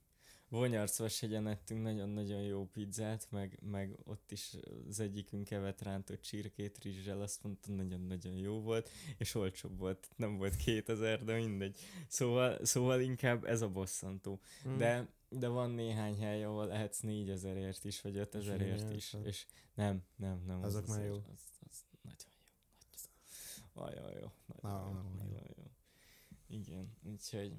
[0.54, 4.56] Vonyarcvashegyen ettünk nagyon-nagyon jó pizzát, meg, meg ott is
[4.90, 10.38] az egyikünk evett rántott csirkét rizssel, azt mondta, nagyon-nagyon jó volt, és olcsóbb volt, nem
[10.38, 11.80] volt 2000, de mindegy.
[12.08, 14.40] Szóval, szóval inkább ez a bosszantó.
[14.68, 14.78] Mm.
[14.78, 19.28] De, de van néhány hely, ahol lehetsz 4000ért is, vagy 5000ért is, 4000.
[19.28, 20.64] és nem, nem, nem.
[20.64, 21.24] Azok már azért- jó.
[21.32, 21.40] Az,
[21.70, 23.82] az nagyon jó.
[23.84, 24.32] Nagyon jó.
[24.62, 25.24] Na, Nagyon, jó, na, jó.
[25.26, 25.64] nagyon jó.
[26.48, 27.54] Igen, úgyhogy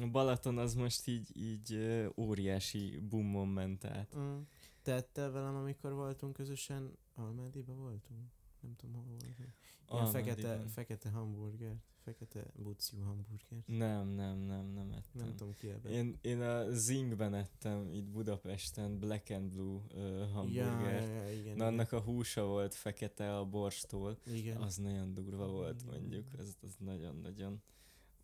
[0.00, 1.78] a Balaton az most így, így
[2.16, 4.16] óriási boomon ment át.
[4.18, 4.38] Mm.
[4.82, 8.20] Tettel velem, amikor voltunk közösen, Almádiba voltunk?
[8.60, 9.54] Nem tudom, hol volt.
[9.92, 11.76] Ilyen fekete, fekete hamburger.
[12.04, 13.58] Fekete buciú hamburger.
[13.66, 15.26] Nem, nem, nem, nem ettem.
[15.26, 15.92] Nem tudom ki ebben.
[15.92, 21.08] Én, én a Zingben ettem itt Budapesten Black and Blue uh, ja, hamburgert.
[21.08, 24.18] ja, ja, igen, Na, annak a húsa volt fekete a borstól.
[24.26, 24.38] igen.
[24.38, 24.56] igen.
[24.56, 25.94] Az nagyon durva volt Igen.
[25.94, 27.62] mondjuk, az, az nagyon-nagyon.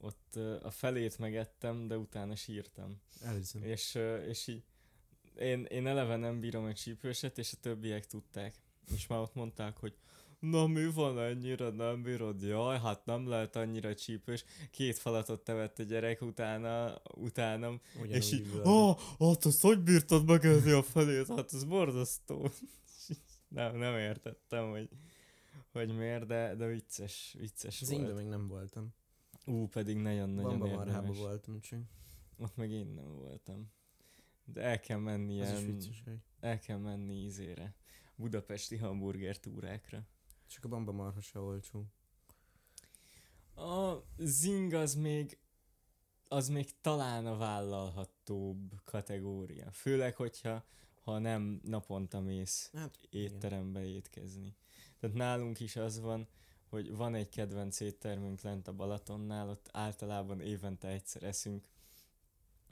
[0.01, 3.01] Ott a felét megettem, de utána sírtam.
[3.21, 3.63] Elhiszem.
[3.63, 4.63] És, és így
[5.39, 8.55] én, én eleve nem bírom a csípőset, és a többiek tudták.
[8.95, 9.97] És már ott mondták, hogy
[10.39, 12.43] na mi van ennyire, nem bírod?
[12.43, 14.45] Jaj, hát nem lehet annyira csípős.
[14.71, 20.27] Két falatot tevett a gyerek utána, utánam, Ugyanúgy és így, ah, hát azt hogy bírtad
[20.27, 21.29] megenni a felét?
[21.29, 22.51] Hát ez borzasztó.
[23.49, 24.89] nem, nem értettem, hogy,
[25.73, 28.17] hogy miért, de, de vicces, vicces Az volt.
[28.17, 28.95] még nem voltam.
[29.47, 31.81] Ú, pedig nagyon-nagyon Bamba marhába voltam, csak.
[32.39, 33.73] Ott meg én nem voltam.
[34.45, 36.03] De el kell menni ilyen, vicces
[36.41, 37.75] el kell menni ízére.
[38.17, 40.07] Budapesti hamburger túrákra.
[40.47, 41.87] Csak a bamba marha se olcsó.
[43.55, 45.39] A zing az még,
[46.29, 49.71] az még talán a vállalhatóbb kategória.
[49.71, 50.65] Főleg, hogyha
[51.01, 53.33] ha nem naponta mész Hát, igen.
[53.33, 54.57] étterembe étkezni.
[54.99, 56.29] Tehát nálunk is az van,
[56.77, 61.69] hogy van egy kedvenc éttermünk lent a Balatonnál, ott általában évente egyszer eszünk.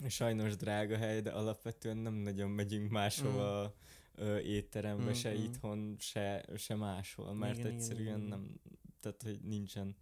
[0.09, 3.75] Sajnos drága hely, de alapvetően nem nagyon megyünk máshova
[4.14, 5.43] ö, étterembe, Mm, se mm.
[5.43, 8.61] itthon, se, se máshol, mert Igen, egyszerűen igen, nem,
[9.01, 9.97] tehát hogy nincsen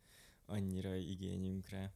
[0.47, 1.93] annyira igényünk rá.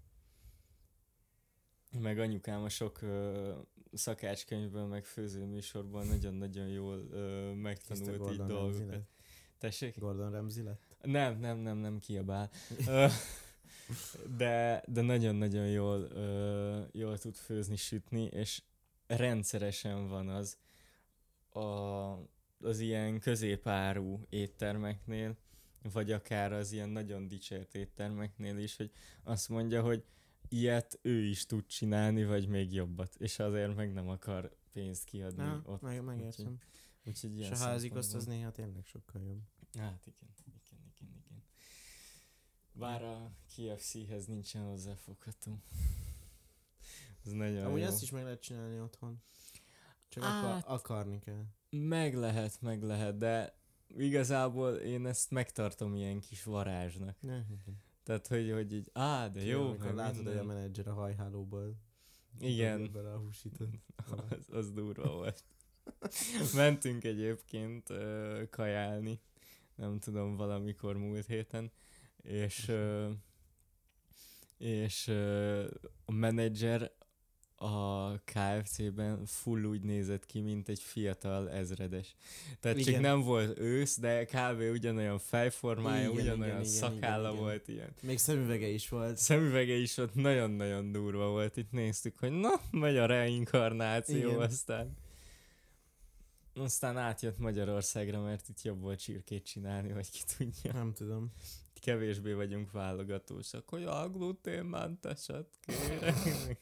[2.01, 3.53] Meg anyukám a sok ö,
[3.93, 9.09] szakácskönyvből, meg főzőműsorból nagyon-nagyon jól ö, megtanult így dolgokat.
[9.59, 9.99] Tessék?
[9.99, 10.86] Gordon Ramsay lett?
[11.03, 12.51] Nem, nem, nem, nem kiabál.
[14.37, 16.09] De, de nagyon-nagyon jól,
[16.93, 18.63] jól tud főzni, sütni, és
[19.07, 20.59] rendszeresen van az
[21.49, 21.61] a,
[22.61, 25.37] az ilyen középáru éttermeknél,
[25.93, 28.91] vagy akár az ilyen nagyon dicsért éttermeknél is, hogy
[29.23, 30.05] azt mondja, hogy
[30.49, 35.43] ilyet ő is tud csinálni, vagy még jobbat, és azért meg nem akar pénzt kiadni
[35.43, 35.81] Na, ott.
[35.81, 36.57] meg, megértem.
[37.05, 39.41] Úgyhogy És ilyen a házikoszt az szempontból- néha tényleg sokkal jobb.
[39.79, 40.35] Hát igen.
[42.79, 45.63] Bár a KFC-hez nincsen hozzáfogható.
[47.25, 47.87] Ez nagyon Amúgy jó.
[47.87, 49.23] azt is meg lehet csinálni otthon.
[50.09, 51.45] Csak Hát- akar, akarni kell.
[51.71, 53.59] Meg lehet, meg lehet, de
[53.89, 57.21] igazából én ezt megtartom ilyen kis varázsnak.
[57.21, 57.43] Ne.
[58.03, 60.47] Tehát, hogy, hogy így, á, de jó, Amikor látod, hogy a minden.
[60.47, 61.77] menedzser a hajhálóból
[62.39, 62.93] Igen.
[62.93, 63.69] bele a húsítot.
[64.31, 65.45] az, az durva volt.
[66.55, 69.21] Mentünk egyébként ö, kajálni,
[69.75, 71.73] nem tudom, valamikor múlt héten,
[72.27, 73.11] és, ö,
[74.59, 75.09] és
[76.05, 76.91] a menedzser
[77.59, 82.15] a KFC-ben full úgy nézett ki, mint egy fiatal ezredes.
[82.61, 82.93] Tehát Igen.
[82.93, 84.61] csak nem volt ősz, de kb.
[84.61, 87.45] ugyanolyan fejformája, Igen, ugyanolyan igen, szakálla igen, igen.
[87.45, 87.95] volt ilyen.
[88.03, 89.17] Még szemüvege is volt.
[89.17, 91.57] Szemüvege is ott nagyon-nagyon durva volt.
[91.57, 94.41] Itt néztük, hogy na, megy a reinkarnáció, Igen.
[94.41, 94.97] aztán
[96.55, 100.73] aztán átjött Magyarországra, mert itt jobb volt csirkét csinálni, vagy ki tudja.
[100.73, 101.33] Nem tudom.
[101.91, 106.61] Kevésbé vagyunk válogatósak, hogy a gluténmenteset kérek.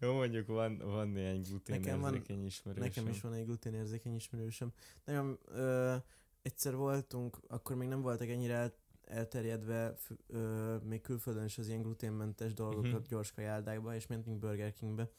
[0.00, 2.84] Jó, mondjuk van, van néhány gluténérzékeny ismerősöm.
[2.84, 4.72] Nekem is van egy gluténérzékeny ismerősöm.
[5.04, 5.94] Nagyon ö,
[6.42, 11.68] egyszer voltunk, akkor még nem voltak ennyire el, elterjedve f- ö, még külföldön is az
[11.68, 12.92] ilyen gluténmentes dolgokat Mhm.
[12.94, 13.08] uh-huh.
[13.08, 15.10] gyors kajáldákba, és mentünk Burger Kingbe,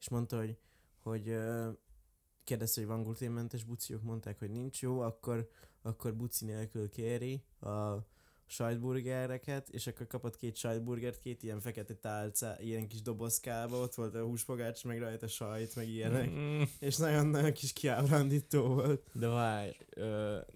[0.00, 0.56] és mondta, hogy,
[0.98, 1.70] hogy ö,
[2.44, 5.48] kérdezte, hogy van gluténmentes buciok, mondták, hogy nincs jó, akkor,
[5.82, 7.96] akkor buci nélkül kéri a
[8.52, 14.14] sajtburgereket, és akkor kapott két sajtburgert, két ilyen fekete tálca, ilyen kis dobozkába, ott volt
[14.14, 16.30] a húsfogács, meg rajta sajt, meg ilyenek.
[16.30, 19.08] Mm, És nagyon-nagyon kis kiábrándító volt.
[19.12, 19.76] De várj,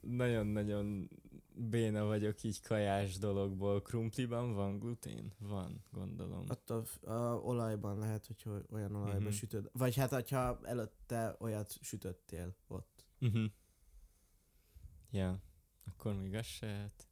[0.00, 1.11] nagyon-nagyon
[1.59, 3.82] béna vagyok így kajás dologból.
[3.82, 5.32] Krumpliban van glutén?
[5.38, 6.44] Van, gondolom.
[6.48, 9.30] Attól f- a olajban lehet, hogy o- olyan olajban Mhm.
[9.30, 9.70] sütöd.
[9.72, 13.04] Vagy hát, hogyha előtte olyat sütöttél ott.
[13.20, 13.44] Uh-huh.
[15.11, 15.42] Ja,
[15.85, 17.06] akkor még az se hát.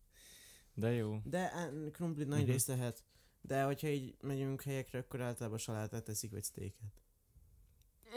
[0.74, 1.18] De jó.
[1.24, 2.50] De á, krumplit nagy Mhm.
[2.50, 3.02] rész lehet.
[3.40, 6.92] De hogyha így megyünk helyekre, akkor általában salátát teszik, vagy sztéket.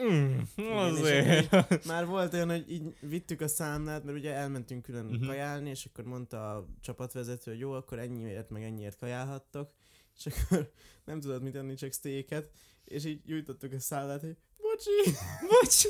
[0.03, 1.51] Mm, azért.
[1.85, 5.25] Már volt olyan, hogy így vittük a számlát, mert ugye elmentünk külön uh-huh.
[5.27, 9.71] kajálni, és akkor mondta a csapatvezető, hogy jó, akkor ennyiért, meg ennyiért kajálhattok.
[10.17, 10.71] És akkor
[11.05, 12.51] nem tudod mit enni, csak sztéket.
[12.83, 15.11] És így nyújtottuk a számlát, hogy bocsi,
[15.49, 15.87] Bocsi.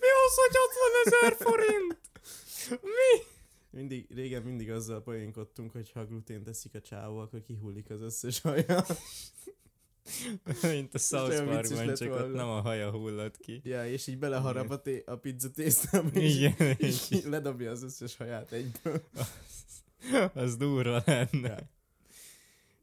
[0.00, 2.00] Mi az, hogy 60 ezer forint?
[2.82, 3.31] Mi?
[3.72, 8.40] Mindig, régen mindig azzal poénkodtunk, hogy ha glutén teszik a csávó, akkor kihullik az összes
[8.40, 8.84] haja.
[10.62, 13.60] Mint a South Parkban, csak ott nem a haja hullott ki.
[13.64, 17.82] Ja, és így beleharap a, té- a pizza tésztába, és, Igen, és így ledobja az
[17.82, 19.02] összes haját egyből.
[20.34, 21.70] az durva lenne.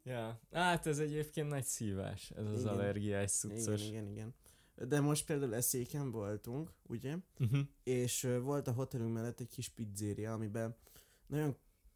[0.03, 0.39] Ja.
[0.51, 2.73] Ja, hát ez egyébként nagy szívás, ez az Igen.
[2.73, 3.81] allergiás cuccos.
[3.81, 4.35] Igen, igen, igen.
[4.87, 7.17] De most például eszéken voltunk, ugye?
[7.39, 7.59] Uh-huh.
[7.83, 10.75] És volt a hotelünk mellett egy kis pizzéria, amiben
[11.27, 11.55] nagyon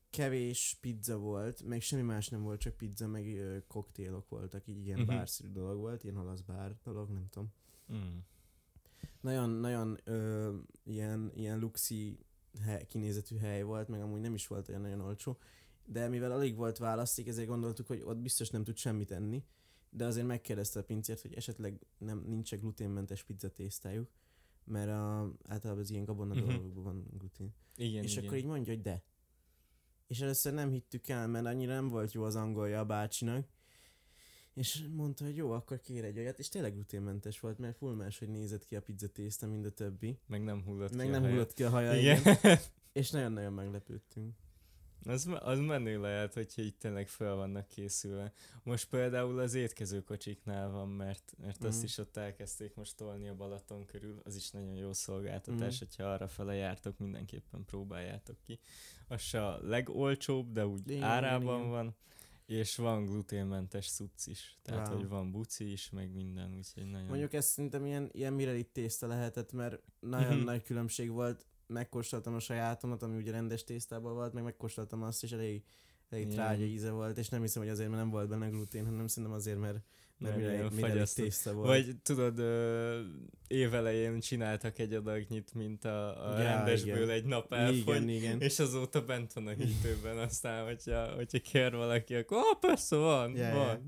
[0.09, 4.85] kevés pizza volt, meg semmi más nem volt, csak pizza, meg ö, koktélok voltak, így
[4.85, 5.15] ilyen uh-huh.
[5.15, 7.53] bárszerű dolog volt, ilyen olasz bár dolog, nem tudom.
[7.93, 8.17] Mm.
[9.21, 12.19] Nagyon, nagyon ö, ilyen, ilyen luxi
[12.61, 15.37] hely, kinézetű hely volt, meg amúgy nem is volt olyan nagyon olcsó,
[15.85, 19.43] de mivel alig volt választék, ezért gondoltuk, hogy ott biztos nem tud semmit enni,
[19.95, 24.09] de azért megkérdezte a pincért, hogy esetleg nem, nincs gluténmentes pizza tésztájuk,
[24.63, 26.45] mert a, általában az ilyen gabona Mhm.
[26.47, 27.53] dolgokban van glutén.
[27.75, 28.25] Igen, és igen.
[28.25, 29.03] akkor így mondja, hogy de.
[30.07, 33.47] És először nem hittük el, mert annyira nem volt jó az angolja a bácsinak,
[34.53, 38.19] és mondta, hogy jó, akkor kér egy olyat, és tényleg gluténmentes volt, mert full más,
[38.19, 40.19] hogy nézett ki a pizza tészta, mint a többi.
[40.27, 41.33] Meg nem hullott Meg ki a nem haja.
[41.33, 42.19] hullott ki a haja, Igen.
[42.19, 42.57] igen.
[42.93, 44.35] És nagyon-nagyon meglepődtünk.
[45.05, 48.33] Az, az menő lehet, hogyha így tényleg fel vannak készülve.
[48.63, 51.67] Most például az étkezőkocsiknál van, mert, mert mm.
[51.67, 51.85] azt Mhm.
[51.85, 55.85] is ott elkezdték most tolni a Balaton körül, az is nagyon jó szolgáltatás, Mhm.
[55.87, 58.59] hogyha arra fele jártok, mindenképpen próbáljátok ki.
[59.07, 61.69] Az se a legolcsóbb, de úgy Igen, árában igen.
[61.69, 61.95] van,
[62.45, 64.57] és van gluténmentes cucc is.
[64.61, 64.97] Tehát, Wow.
[64.97, 67.07] hogy van buci is, meg minden, úgyhogy nagyon...
[67.07, 70.45] Mondjuk ez szerintem ilyen, ilyen mirelit tészta lehetett, mert nagyon Mhm.
[70.45, 71.45] nagy különbség volt.
[71.73, 75.63] Megkóstoltam a sajátomat, ami ugye rendes tésztában volt, meg megkóstoltam azt, és elég,
[76.09, 76.35] elég Igen.
[76.35, 79.33] trágya íze volt, és nem hiszem, hogy azért, mert nem volt benne glutén, hanem szerintem
[79.33, 79.79] azért, mert,
[80.17, 81.23] mert Nem, mire, fagyasztott.
[81.25, 81.67] tészta volt.
[81.67, 82.99] Vagy tudod, ö,
[83.47, 87.09] évelején csináltak egy adagnit, mint a, a Ja, rendesből igen.
[87.09, 88.41] egy nap igen, elfogy, igen.
[88.41, 93.35] és azóta bent van a hűtőben, aztán, hogyha, hogyha kér valaki, akkor ah, persze van,
[93.35, 93.81] Ja, ja.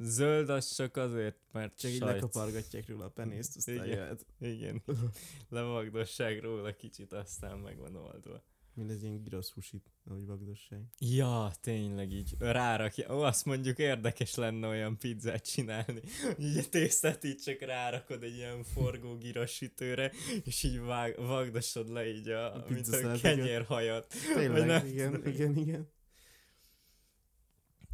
[0.00, 2.12] Zöld az csak azért, mert Csak így sajt.
[2.12, 3.86] lekapargatják róla a penészt, aztán Igen.
[3.86, 4.26] jöhet.
[4.40, 4.82] Igen.
[5.48, 8.42] Levagdosság róla kicsit, aztán meg van oldva.
[8.74, 10.80] Mint ez ilyen girosz husit, ahogy vagdosság.
[10.98, 13.14] Ja, tényleg így rárakja.
[13.16, 16.00] Ó, azt mondjuk érdekes lenne olyan pizzát csinálni.
[16.38, 20.12] Így a tésztát így csak rárakod egy ilyen forgó giros sütőre,
[20.44, 24.14] és így vág, vagdosod le így a, A mint a kenyérhajat.
[24.34, 25.88] Tényleg, igen, igen, igen.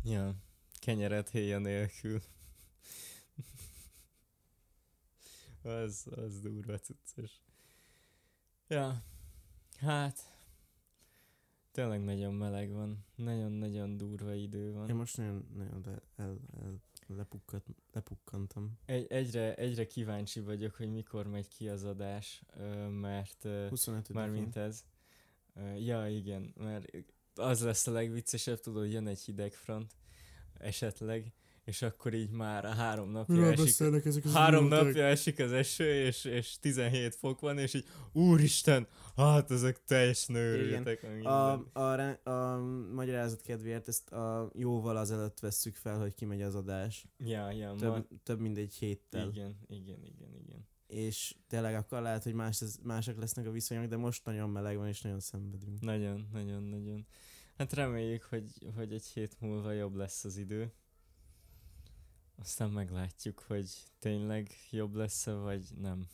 [0.04, 0.34] Ja,
[0.88, 2.20] kenyeret héja nélkül.
[5.62, 7.40] az, az durva cuccos.
[8.68, 9.02] Ja,
[9.78, 10.18] hát
[11.70, 13.04] tényleg nagyon meleg van.
[13.14, 14.88] Nagyon-nagyon durva idő van.
[14.88, 18.78] Én most nagyon, nagyon le, el, el, lepukkat, lepukkantam.
[18.84, 22.42] Egy, egyre, egyre kíváncsi vagyok, hogy mikor megy ki az adás,
[22.88, 24.84] mert ö, 25 mármint ez.
[25.54, 26.90] Ö, Ja, igen, mert
[27.34, 29.96] az lesz a legviccesebb, tudod, jön egy hideg front,
[30.58, 31.32] esetleg,
[31.64, 36.24] és akkor így már a három napja esik, ezek három napja esik az eső, és,
[36.24, 41.02] és 17 fok van, és így, úristen, hát ezek teljes nőrültek.
[41.02, 42.58] meg A, a, re- a,
[42.94, 47.06] magyarázat kedvéért ezt a jóval azelőtt vesszük fel, hogy kimegy az adás.
[47.18, 49.28] Ja, ja, ma, Több, több mint egy héttel.
[49.28, 50.66] igen, igen, igen, igen.
[50.86, 54.88] És tényleg akkor lehet, hogy más, mások lesznek a viszonyok, de most nagyon meleg van,
[54.88, 55.80] és nagyon szenvedünk.
[55.80, 57.06] Nagyon, nagyon, nagyon.
[57.58, 60.72] Hát reméljük, hogy, hogy egy hét múlva jobb lesz az idő.
[62.36, 66.08] Aztán meglátjuk, hogy tényleg jobb lesz-e, vagy nem.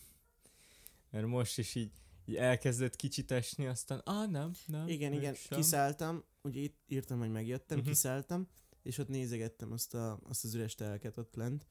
[1.10, 1.92] Mert most is így,
[2.24, 4.88] így elkezdett kicsit esni, aztán, ah nem, nem.
[4.88, 5.58] Igen, igen, mégsem.
[5.58, 7.86] kiszálltam, ugye itt írtam, hogy megjöttem, Mhm.
[7.86, 8.48] kiszálltam,
[8.82, 11.66] és ott nézegettem azt, a, azt az üres telket ott lent,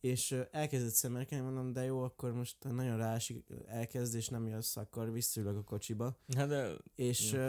[0.00, 5.12] és elkezdett szemelkedni, mondom, de jó, akkor most nagyon rásik, elkezd, és nem jössz, akkor
[5.12, 7.40] visszülök a kocsiba, Hát de, és, Jó.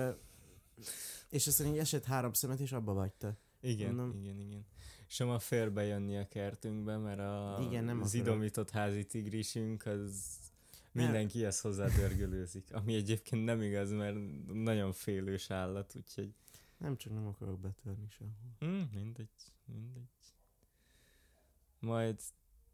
[1.29, 3.37] És aztán így esett három szemet, és abba vagyta.
[3.61, 4.65] igen, Mondom- igen, igen.
[5.09, 8.27] Sem a félbe jönni a kertünkbe, mert a Igen, nem az akarok.
[8.27, 10.25] idomított házi tigrisünk, az
[10.91, 12.73] mindenki ezt hozzá dörgölőzik.
[12.73, 14.15] Ami egyébként nem igaz, mert
[14.53, 16.33] nagyon félős állat, úgyhogy
[16.77, 18.33] Nem csak nem akarok betörni sehol.
[18.59, 19.29] Hmm, mindegy,
[19.65, 20.09] mindegy.
[21.79, 22.19] Majd,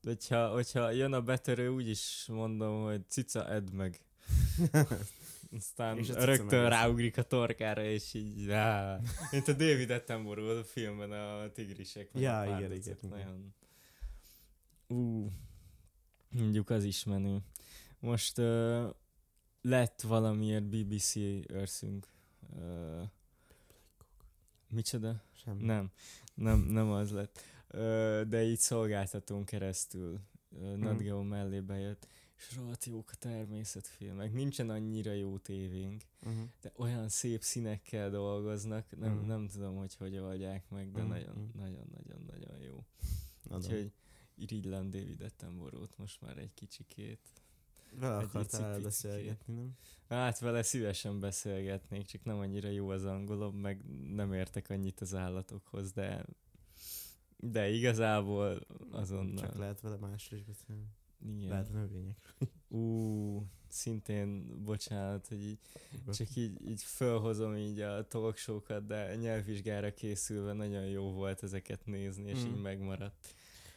[0.04, 4.00] hogyha, hogyha jön a betörő, úgyis mondom, hogy cica, edd meg.
[5.56, 9.00] Aztán És rögtön ráugrik a torkára, és így, á,
[9.32, 12.10] mint a David Attenborough a filmben a tigrisek.
[12.14, 12.98] Ja, a igen, igen.
[13.02, 13.56] Nagyon...
[14.88, 15.30] Ú,
[16.30, 17.40] mondjuk az is menő.
[18.00, 18.90] Most uh,
[19.62, 21.16] lett valamiért BBC
[21.48, 22.08] őrszünk.
[22.56, 23.10] Uh,
[24.70, 25.24] micsoda?
[25.44, 25.64] Semmi.
[25.66, 25.92] Nem,
[26.34, 27.42] nem, nem az lett.
[27.68, 30.20] Ö, de így szolgáltatón keresztül
[30.62, 31.02] ö, Nat.
[31.02, 32.08] Geo mellé bejött,
[32.50, 34.34] és rohadt jók a természetfilmek.
[34.34, 36.44] Nincsen annyira jó tévénk, Uh-huh.
[36.62, 39.28] de olyan szép színekkel dolgoznak, nem, Mhm.
[39.28, 41.58] nem tudom, hogy hogy oldják meg, de Mhm, nagyon, mhm.
[41.60, 42.86] nagyon, nagyon, nagyon jó.
[43.50, 43.58] Adom.
[43.60, 43.92] Úgyhogy
[44.36, 47.20] irigylem David Attenborough-t most már egy kicsikét.
[48.00, 49.78] Vele akartál elbeszélgetni, nem?
[50.10, 53.84] Hát vele szívesen beszélgetnék, csak nem annyira jó az angolom, meg
[54.14, 56.26] nem értek annyit az állatokhoz, de
[57.38, 58.60] de igazából
[58.92, 59.44] azonnal.
[59.46, 60.86] Csak lehet vele másra is beszélni.
[61.26, 61.50] Igen.
[61.50, 62.36] Lehet a növények.
[62.68, 65.60] Ú, szintén, bocsánat, hogy így,
[66.14, 72.30] csak így, így fölhozom így a talkshow-kat, de nyelvvizsgára készülve nagyon jó volt ezeket nézni,
[72.30, 72.48] és Mm.
[72.48, 73.28] így megmaradt.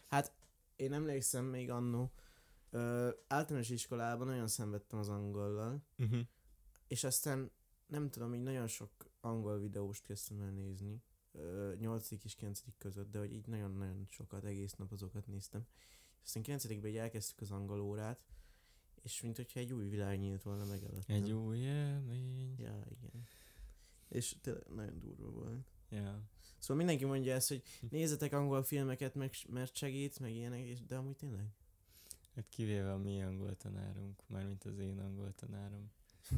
[0.09, 0.33] Hát
[0.77, 2.13] én emlékszem még annó,
[2.71, 6.21] ö, általános iskolában nagyon szenvedtem az angollal, Uh-huh.
[6.87, 7.51] és aztán
[7.87, 8.91] nem tudom, így nagyon sok
[9.21, 12.25] angol videóst kezdtem el nézni, ö, 8.
[12.25, 12.63] és 9.
[12.79, 15.67] között, de hogy így nagyon-nagyon sokat, egész nap azokat néztem.
[16.27, 16.65] Aztán 9.
[16.65, 18.19] így elkezdtük az angol órát,
[19.03, 21.17] és mint hogyha egy új világ nyílt volna meg előttem.
[21.17, 22.55] Egy új élmény.
[22.59, 23.27] Ja, igen.
[24.09, 25.65] És tényleg nagyon durva volt.
[25.89, 26.23] Ja.
[26.59, 30.97] Szóval mindenki mondja ezt, hogy nézzetek angol filmeket, meg, mert segít, meg ilyenek, és, de
[30.97, 31.47] amúgy tényleg.
[32.35, 35.91] Hát kivéve a mi angol tanárunk, mármint az én angol tanárom.
[36.29, 36.37] Hm.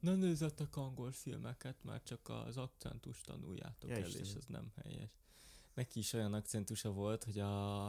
[0.00, 4.26] Ne nézzetek angol filmeket, mert csak az akcentus tanuljátok Ja, el, Istenem.
[4.26, 5.10] és az nem helyes.
[5.74, 7.86] Neki is olyan akcentusa volt, hogy a,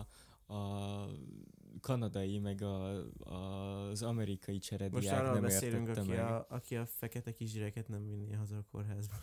[0.47, 1.05] a
[1.81, 6.19] kanadai, meg a, az amerikai Most cserediák arról nem beszélünk, aki meg.
[6.19, 9.15] a, aki a fekete kisgyereket nem vinné haza a kórházba.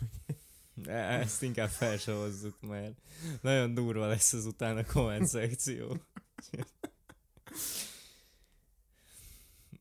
[0.85, 3.01] Ezt inkább fel se hozzuk, mert
[3.41, 5.97] nagyon durva lesz az utána komment szekció.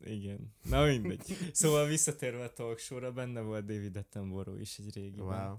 [0.01, 0.53] Igen.
[0.63, 1.51] Na mindegy.
[1.53, 5.49] Szóval visszatérve a talk show-ra, benne volt David Attenborough is egy régiben.
[5.49, 5.57] Wow.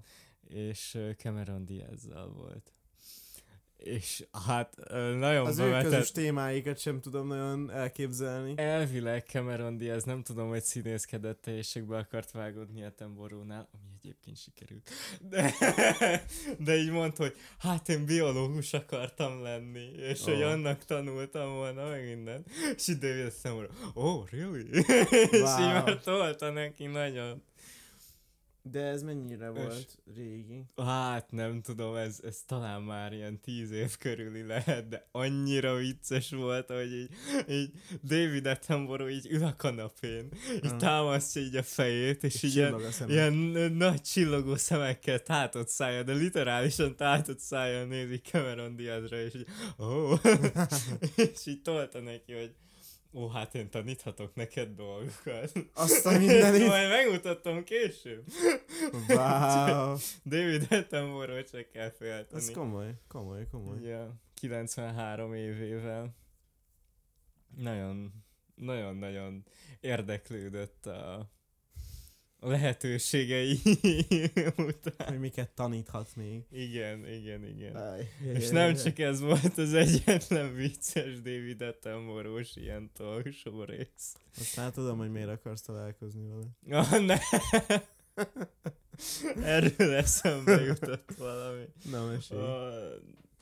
[0.48, 2.72] És Cameron Diaz-zal volt.
[3.76, 4.76] És hát
[5.18, 5.90] nagyon Az ő bevetett.
[5.90, 8.52] közös témáikat sem tudom nagyon elképzelni.
[8.56, 14.90] Elvileg Cameron Diaz nem tudom, hogy színészkedett teljesekbe akart vágódni Attenborough-nál, ami egyébként sikerült.
[15.20, 15.52] De,
[16.66, 20.50] de így mondta, hogy hát én biológus akartam lenni, és hogy Oh.
[20.50, 22.44] annak tanultam volna, meg minden.
[22.76, 24.68] És így David Attenborough, oh, really?
[25.10, 25.58] és így Wow.
[25.72, 27.42] már tolta neki nagyon.
[28.70, 30.64] De ez mennyire volt régi?
[30.76, 36.30] Hát nem tudom, ez, ez talán már ilyen tíz év körüli lehet, de annyira vicces
[36.30, 37.10] volt, hogy így,
[37.48, 37.70] így
[38.02, 40.76] David Attenborough így ül a kanapén, így Aha.
[40.76, 43.32] támasztja így a fejét, és, És így ilyen, ilyen
[43.72, 49.46] nagy csillogó szemekkel tátott szája, de literálisan tátott szája nézi Cameron Diazra, és így,
[49.76, 50.20] oh.
[51.32, 52.54] és így tolta neki, hogy
[53.16, 55.52] ó, hát én taníthatok neked dolgokat.
[55.74, 56.66] Azt a mindenit.
[56.66, 58.24] Majd megmutatom később.
[59.08, 59.96] Wow.
[60.24, 62.40] David Attenborough csak kell félteni.
[62.40, 63.80] Ez komoly, komoly, komoly.
[63.82, 66.16] Ja, 93 évével.
[67.56, 69.44] Nagyon, nagyon-nagyon
[69.80, 71.30] érdeklődött a
[72.48, 73.60] lehetőségei
[74.56, 75.08] után.
[75.08, 76.44] Hogy miket taníthat még.
[76.50, 77.76] Igen, igen, igen.
[77.76, 78.08] Áj.
[78.34, 84.14] És nem csak ez volt az egyetlen vicces David Attenborough ilyen talk show rész.
[84.38, 86.46] Most már tudom, hogy miért akarsz találkozni vele.
[86.80, 87.18] Ah, ne!
[89.42, 91.64] Erről eszembe jutott valami.
[91.90, 92.40] Na, mesélj.
[92.40, 92.70] A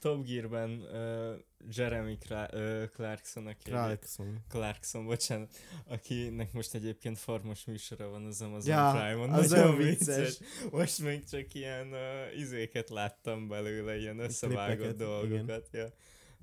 [0.04, 1.38] Top Gear-ben uh,
[1.76, 4.44] Jeremy Cla- uh, Clarkson, aki Clarkson.
[4.48, 5.54] Clarkson, bocsánat,
[5.86, 9.30] akinek most egyébként farmos műsora van az Amazon Ja, Prime-on.
[9.30, 10.38] az Nagyon vicces.
[10.70, 15.68] Most még csak ilyen uh, izéket láttam belőle, ilyen összevágott Klippeket, dolgokat.
[15.72, 15.92] Ja.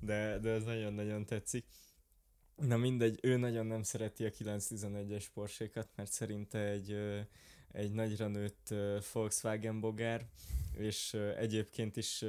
[0.00, 1.64] De, de ez nagyon-nagyon tetszik.
[2.56, 7.20] Na mindegy, ő nagyon nem szereti a 911-es Porsche-kat, mert szerinte egy, ö,
[7.72, 8.74] egy nagyra nőtt
[9.12, 10.26] Volkswagen bogár,
[10.72, 12.24] és egyébként is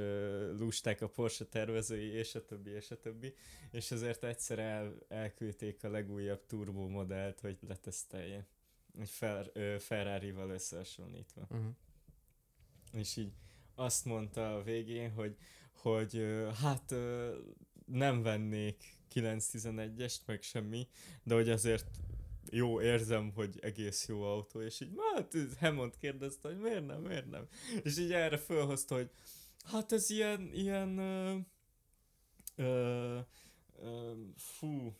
[0.58, 3.34] lusták a Porsche tervezői, és a többi, és a többi,
[3.70, 8.46] és ezért egyszer el, elküldték a legújabb turbo modellt, hogy letesztelje.
[8.98, 11.46] Egy fer, Ferrari-val összehasonlítva.
[11.50, 11.74] Uh-huh.
[12.92, 13.32] És így
[13.74, 15.36] azt mondta a végén, hogy,
[15.70, 16.26] hogy
[16.62, 16.94] hát
[17.86, 20.88] nem vennék 911-est, meg semmi,
[21.22, 21.86] de hogy azért
[22.50, 27.30] jó, érzem, hogy egész jó autó, és így, hát Hammond kérdezte, hogy miért nem, miért
[27.30, 27.48] nem.
[27.82, 29.10] És így erre fölhozta, hogy
[29.64, 31.36] hát ez ilyen, ilyen, ö,
[32.56, 33.18] ö,
[33.82, 34.96] ö, fú,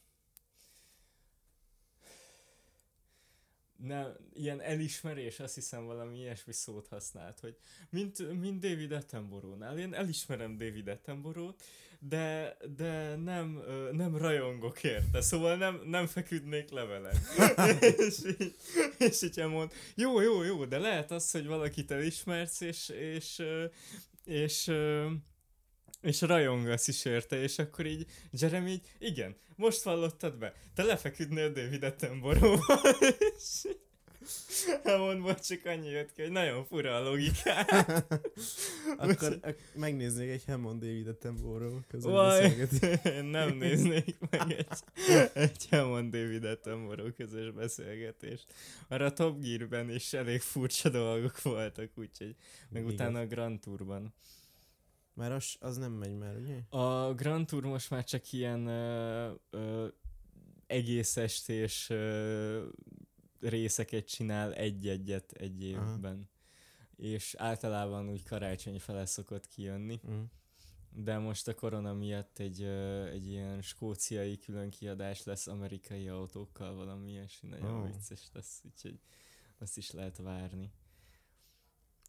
[3.77, 7.57] nem, ilyen elismerés, azt hiszem valami ilyesmi szót használt, hogy
[7.91, 9.79] mint, mint David Attenborough-nál.
[9.79, 11.63] Én elismerem David Attenborough-t,
[12.09, 17.11] de, de nem, nem rajongok érte, szóval nem, nem feküdnék le vele.
[17.81, 18.55] és, így,
[18.99, 23.43] és így elmond, jó, jó, jó, de lehet az, hogy valakit elismersz, és, és,
[24.25, 25.11] és, ö,
[26.01, 31.53] és rajongasz is érte, és akkor így Jeremy így, igen, most vallottad be, te lefeküdnél
[31.53, 32.97] David Attenborough-val,
[33.37, 33.67] és,
[34.85, 37.61] Hammondból csak annyi jött ki, hogy nagyon fura a logika.
[38.99, 42.11] Akkor ak- megnéznék egy Hammond David Attenborough közös
[43.31, 44.69] nem néznék meg egy,
[45.35, 48.45] egy Hammond David Attenborough közös beszélgetést.
[48.89, 52.35] Arra a Top Gear-ben is elég furcsa dolgok voltak, úgyhogy
[52.69, 52.95] meg Igaz.
[52.95, 54.15] utána a Grand Tourban.
[55.15, 56.79] Már az, az nem megy már, ugye?
[56.79, 59.87] A Grand Tour most már csak ilyen ö, ö,
[60.67, 62.63] egész estés ö,
[63.49, 65.93] részeket csinál egy-egyet egy Aha.
[65.93, 66.29] évben.
[66.97, 70.01] És általában úgy karácsony fele szokott kijönni.
[70.11, 70.23] Mm.
[70.91, 72.63] De most a korona miatt egy,
[73.13, 77.85] egy ilyen skóciai külön kiadás lesz amerikai autókkal, valami ilyesmi nagyon Ó.
[77.85, 78.99] vicces lesz, úgyhogy
[79.59, 80.73] azt is lehet várni.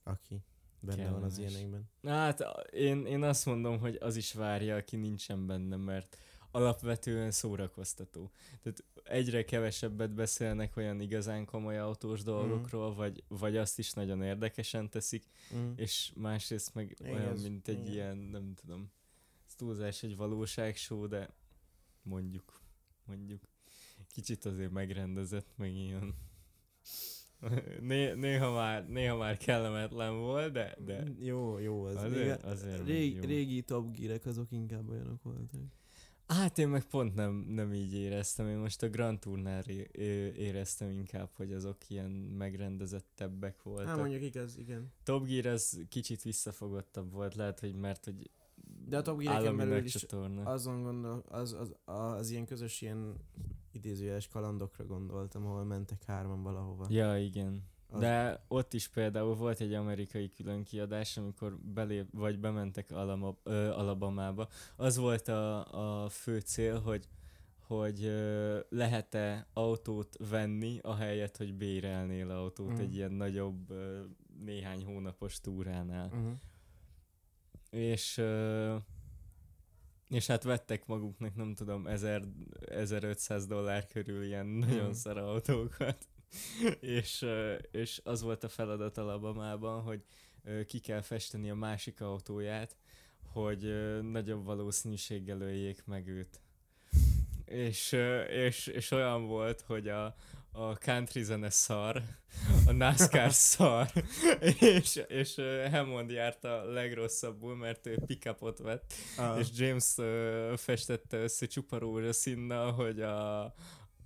[0.04, 0.44] Aki
[0.80, 1.54] benne van az Kellemes.
[1.54, 1.90] ilyenekben.
[2.04, 6.18] Hát én, én azt mondom, hogy az is várja, aki nincsen benne, mert
[6.56, 8.32] alapvetően szórakoztató.
[8.62, 14.90] Tehát egyre kevesebbet beszélnek olyan igazán komoly autós dolgokról, vagy, vagy azt is nagyon érdekesen
[14.90, 15.24] teszik,
[15.56, 15.72] Mm.
[15.76, 17.92] és másrészt meg Igen, olyan, mint egy igen.
[17.94, 18.92] ilyen, nem tudom,
[19.58, 21.30] túlzás egy valóságshow, de
[22.04, 22.62] mondjuk,
[23.06, 23.42] mondjuk,
[24.12, 26.14] kicsit azért megrendezett, meg ilyen.
[27.80, 31.96] Né, néha, már, néha már kellemetlen volt, de, de Jó, jó az.
[31.96, 33.22] Azért- azért rég, jó.
[33.22, 35.62] régi Top Gear-ek azok inkább olyanok voltak.
[36.28, 41.30] Hát én meg pont nem, nem így éreztem, én most a Grand Tournál éreztem inkább,
[41.34, 43.88] hogy azok ilyen megrendezettebbek voltak.
[43.88, 44.92] Hát mondjuk igaz, igen.
[45.04, 48.30] Top Gear az kicsit visszafogottabb volt, lehet, hogy mert hogy
[48.88, 50.06] De a Top Gear-eken belül is
[50.44, 53.16] azon gondol, az, az, az, ilyen közös ilyen
[53.72, 56.86] idézőjeles kalandokra gondoltam, ahol mentek hárman valahova.
[56.90, 57.64] Ja, igen.
[58.00, 63.70] De ott is például volt egy amerikai külön kiadás, amikor belép, vagy bementek Alama, ö,
[63.70, 64.48] Alabamába.
[64.76, 67.08] Az volt a, a fő cél, hogy
[67.68, 72.80] hogy ö, lehet-e autót venni, ahelyett, hogy bérelnél autót Mhm.
[72.82, 74.04] egy ilyen nagyobb, ö,
[74.44, 76.06] néhány hónapos túránál.
[76.14, 76.32] Uh-huh.
[77.70, 78.76] És, ö,
[80.10, 82.22] és hát vettek maguknak, nem tudom, 1000,
[82.66, 84.92] 1500 dollár körül ilyen nagyon Mhm.
[84.94, 86.08] szar autókat.
[86.80, 87.26] és,
[87.72, 90.04] és az volt a feladat Alabamában, hogy
[90.68, 92.76] ki kell festeni a másik autóját,
[93.32, 93.74] hogy
[94.12, 96.40] nagyobb valószínűséggel öljék meg őt.
[97.46, 97.92] És,
[98.30, 100.16] és, és olyan volt, hogy a,
[100.52, 102.02] a country zene szar,
[102.68, 103.88] a NASCAR szar,
[104.60, 105.36] és, és
[105.72, 109.40] Hammond járt a legrosszabbul, mert ő pickupot vett, Ah.
[109.40, 109.96] és James
[110.56, 113.54] festette össze csupa rózsaszínnal, hogy a,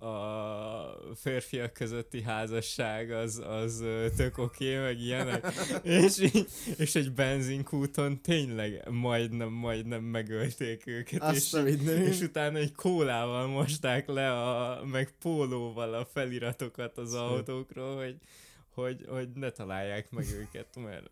[0.00, 3.84] a férfiak közötti házasság az, az
[4.16, 5.46] tök oké, okay, meg ilyenek.
[5.82, 6.30] és,
[6.78, 11.22] és egy benzinkúton tényleg majdnem, majdnem megölték őket.
[11.22, 17.96] Azt és, és utána egy kólával mosták le, a, meg pólóval a feliratokat az autókról,
[17.96, 18.16] hogy,
[18.68, 21.08] hogy, hogy ne találják meg őket, mert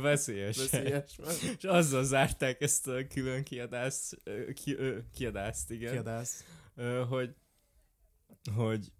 [0.00, 0.56] veszélyes.
[0.56, 1.18] Veszélyes.
[1.58, 4.16] És azzal zárták ezt a külön kiadást,
[4.54, 6.44] ki, ö, kiadást, igen, Kiadász.
[6.76, 7.34] Ö, hogy,
[8.52, 8.92] hogy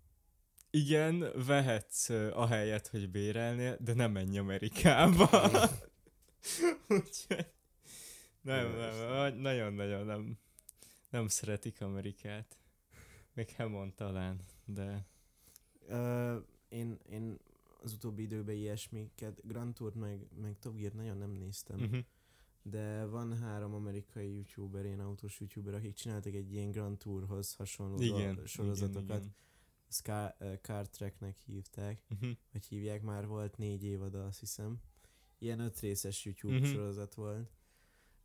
[0.70, 5.28] igen, vehetsz ö, ahelyett, hogy bérelnél, de nem menj Amerikába.
[6.88, 7.52] Úgyhogy
[8.40, 10.38] nem, nem, nagyon-nagyon nem,
[11.10, 12.58] nem szeretik Amerikát.
[13.32, 15.06] Még Hammond talán, de
[15.88, 16.36] Ö,
[16.68, 17.38] én, én
[17.82, 22.04] az utóbbi időben ilyesmiket, Grand Tour meg, meg Top Gear nagyon nem néztem, uh-huh.
[22.66, 28.00] De van három amerikai youtuber, ilyen autós youtuber, akik csináltak egy ilyen Grand Tourhoz hasonló
[28.00, 29.04] igen, sorozatokat.
[29.04, 29.34] Igen, igen.
[29.88, 32.30] Car, uh, Car Tracknek hívták, Uh-huh.
[32.52, 34.80] vagy hívják, már volt négy évada, azt hiszem.
[35.38, 36.64] Ilyen öt részes YouTube Mhm.
[36.64, 37.50] sorozat volt.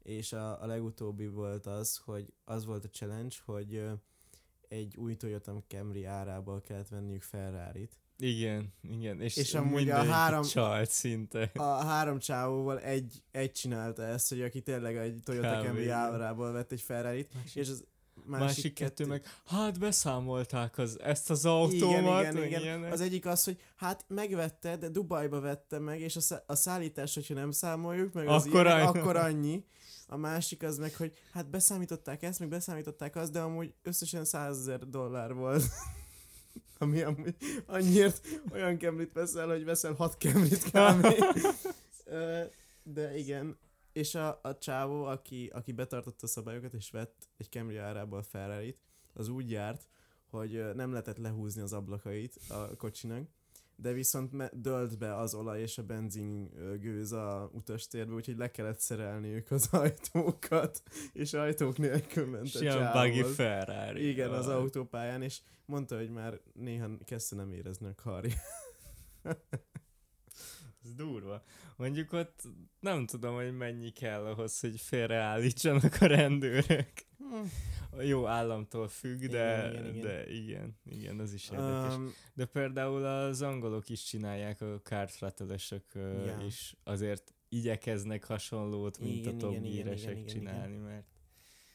[0.04, 3.84] És a, a legutóbbi volt az, hogy az volt a challenge, hogy
[4.68, 8.00] egy új Toyota Camry árából kellett venniük Ferrari-t.
[8.22, 9.22] Igen, igen.
[9.22, 11.52] És, És amúgy a három- csalt szinte.
[11.54, 15.62] A három csávóval egy, egy csinálta ezt, hogy aki tényleg egy Toyota.
[15.62, 15.98] Camry igen.
[15.98, 17.84] árából vett egy Ferrari-t, és az
[18.26, 22.84] Másik, másik kettő meg, hát beszámolták az, ezt az autómat, igen, igen, igen.
[22.84, 27.14] Az egyik az, hogy hát megvette, de Dubajba vette meg, és a, szá- a szállítás,
[27.14, 28.82] hogyha nem számoljuk, meg az Akkor annyi.
[29.00, 29.64] akkor annyi.
[30.08, 34.58] A másik az meg, hogy hát beszámították ezt, meg beszámították azt, de amúgy összesen 100
[34.60, 35.64] ezer dollár volt.
[36.82, 41.08] Ami amúgy annyiért olyan kemrit veszel, hogy veszel 6 kemrit kb.
[42.84, 43.58] De igen,
[43.92, 48.78] és a, a csávó, aki, aki betartotta a szabályokat, és vett egy Camry árából ferrari
[49.14, 49.88] az úgy járt,
[50.30, 53.28] hogy nem lehetett lehúzni az ablakait a kocsinak,
[53.82, 56.50] de viszont dölt be az olaj és a benzin
[56.80, 62.92] gőz a utastérbe, úgyhogy le kellett szerelniük az ajtókat, és ajtók nélkül ment a ilyen
[62.94, 64.10] buggy Ferrari.
[64.10, 68.36] Igen, az autópályán, és mondta, hogy már néha kezdte nem érezni a karja.
[70.90, 71.44] Ez durva.
[71.78, 72.42] Mondjuk ott
[72.80, 76.92] nem tudom, hogy mennyi kell ahhoz, hogy félreállítsanak a rendőrök.
[77.92, 80.02] A jó államtól függ, de Igen, igen, igen.
[80.02, 81.96] de igen, igen, az is érdekes.
[81.96, 86.26] Um, De például az angolok is csinálják, a kártratolosok Ja.
[86.26, 86.46] ja.
[86.46, 91.08] is azért igyekeznek hasonlót, mint Igen, a Top igen, Gear-esek igen, igen, csinálni, mert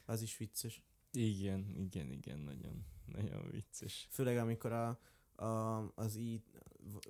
[0.05, 0.81] az is vicces.
[1.11, 4.07] igen, igen, igen, nagyon, nagyon vicces.
[4.11, 4.99] Főleg amikor a,
[5.45, 6.41] a, az í,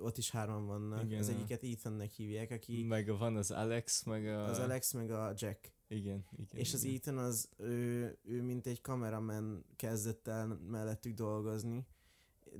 [0.00, 1.04] ott is hárman vannak.
[1.04, 4.44] Igen, az egyiket Ethannek hívják, aki Meg van az Alex, meg a...
[4.44, 5.74] az Alex meg a Jack.
[5.88, 6.60] Igen, igen.
[6.60, 6.96] És az igen.
[6.96, 11.86] Ethan az, ő, ő mint egy kameraman kezdett el mellettük dolgozni,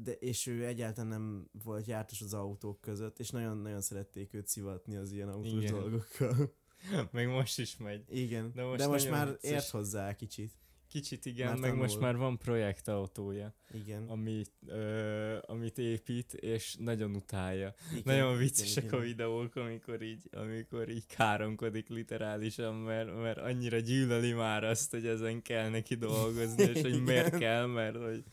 [0.02, 4.96] de, és ő egyáltalán nem volt jártas az autók között, és nagyon-nagyon szerették őt szivatni
[4.96, 5.72] az ilyen autós Igen.
[5.72, 6.54] dolgokkal.
[7.12, 8.04] Meg most is megy.
[8.08, 9.50] Igen, De most de most már vicces.
[9.50, 10.52] ért hozzá kicsit.
[10.88, 12.06] Kicsit igen, Már meg most tanul.
[12.08, 14.08] már van projektautója, Igen.
[14.08, 17.74] amit, ö, amit épít, és nagyon utálja.
[17.90, 23.78] igen Nagyon viccesek igen, a videók, amikor így, amikor így káromkodik literálisan, mert, mert annyira
[23.78, 27.38] gyűlöli már azt, hogy ezen kell neki dolgozni, és hogy miért Igen.
[27.38, 28.24] kell, mert hogy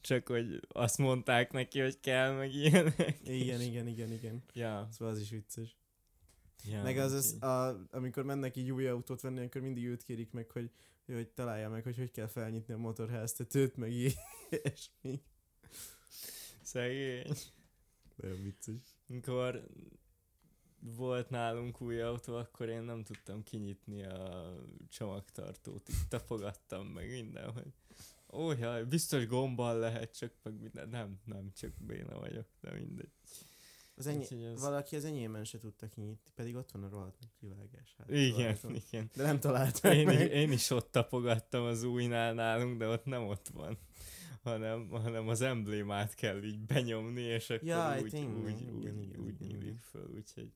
[0.00, 3.18] csak hogy azt mondták neki, hogy kell, meg ilyenek.
[3.24, 4.42] Igen, és- igen, igen, igen.
[4.52, 5.76] Ja, Szóval az is vicces.
[6.70, 10.30] ja meg az, az a, amikor mennek így új autót venni, akkor mindig őt kérik
[10.32, 10.70] meg, hogy,
[11.06, 13.92] hogy találja meg, hogy hogy kell felnyitni a motorháztetőt, meg
[14.50, 15.22] ilyesmi.
[16.62, 17.32] Szegény.
[18.16, 18.96] Nagyon vicces.
[19.08, 19.68] Amikor
[20.78, 24.54] volt nálunk új autó, akkor én nem tudtam kinyitni a
[24.88, 25.88] csomagtartót.
[25.88, 27.72] Itt tapogattam meg minden, hogy
[28.32, 30.88] ó, jaj, biztos gombbal lehet, csak meg minden.
[30.88, 33.12] Nem, nem, csak béna vagyok, de mindegy.
[33.94, 37.16] Az ennyi, Úgyhogy ez- Valaki az enyémben se tudta kinyitni, pedig ott van a rohadt
[37.20, 37.94] nagy kivágás.
[37.98, 38.70] Hát, Igen, rajta.
[38.70, 39.10] igen.
[39.14, 40.30] De nem találták Én, meg.
[40.32, 43.78] én is ott tapogattam az újnál nálunk, de ott nem ott van.
[44.42, 48.82] Hanem, hanem az emblémát kell így benyomni, és akkor Jaj, úgy, tényleg, úgy, igen, úgy,
[48.82, 49.76] igen, úgy igen, nyílik igen.
[49.78, 50.52] föl, úgyhogy,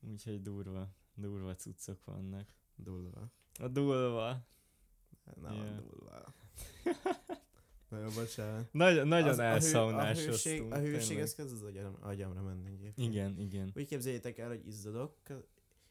[0.00, 2.46] úgyhogy durva, durva cuccok vannak.
[2.76, 3.32] Durva.
[3.60, 4.46] A durva.
[5.40, 5.82] Nem, Yeah.
[6.84, 7.37] yeah.
[7.88, 8.72] Nagyon bocsánat.
[8.72, 9.94] Nagy, nagyon Az- a hő-.
[9.94, 11.24] A hőség, a hőség tényleg.
[11.24, 13.08] ez kezd az agyam, agyamra menni egyébként.
[13.14, 13.72] Igen, igen.
[13.76, 15.16] Úgy képzeljétek el, hogy izzadok,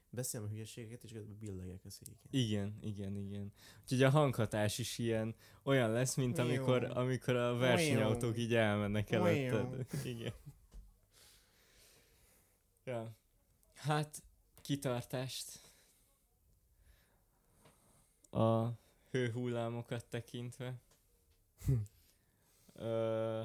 [0.09, 2.15] beszélem a hülyeségeket, és közben billegek a széken.
[2.29, 3.51] Igen, igen, igen.
[3.81, 9.85] Úgyhogy a hanghatás is ilyen, olyan lesz, mint amikor, amikor a versenyautók így elmennek előtted.
[10.15, 10.33] Igen.
[12.83, 13.15] Ja.
[13.75, 14.23] Hát,
[14.61, 15.59] kitartást.
[18.29, 18.67] A
[19.11, 20.81] hőhullámokat tekintve.
[22.73, 23.41] Ö,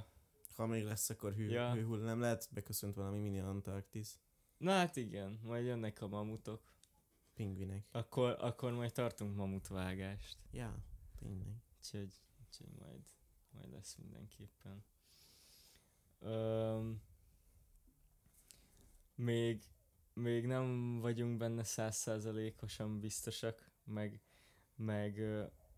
[0.57, 1.73] Ha még lesz, akkor hű, Ja.
[1.75, 2.21] hőhullám.
[2.21, 4.19] Lehet beköszönt valami mini Antarktisz.
[4.57, 6.73] na hát igen, majd jönnek a mamutok.
[7.35, 7.87] Pingvinek.
[7.91, 10.37] Akkor, akkor majd tartunk mamutvágást.
[10.51, 10.75] Ja,
[11.19, 11.55] tényleg.
[11.79, 12.13] Úgyhogy,
[12.47, 13.01] úgyhogy majd,
[13.51, 14.85] majd lesz mindenképpen.
[16.21, 17.03] Öm,
[19.15, 19.63] még,
[20.15, 24.21] még nem vagyunk benne százszázalékosan biztosak, meg,
[24.77, 25.21] meg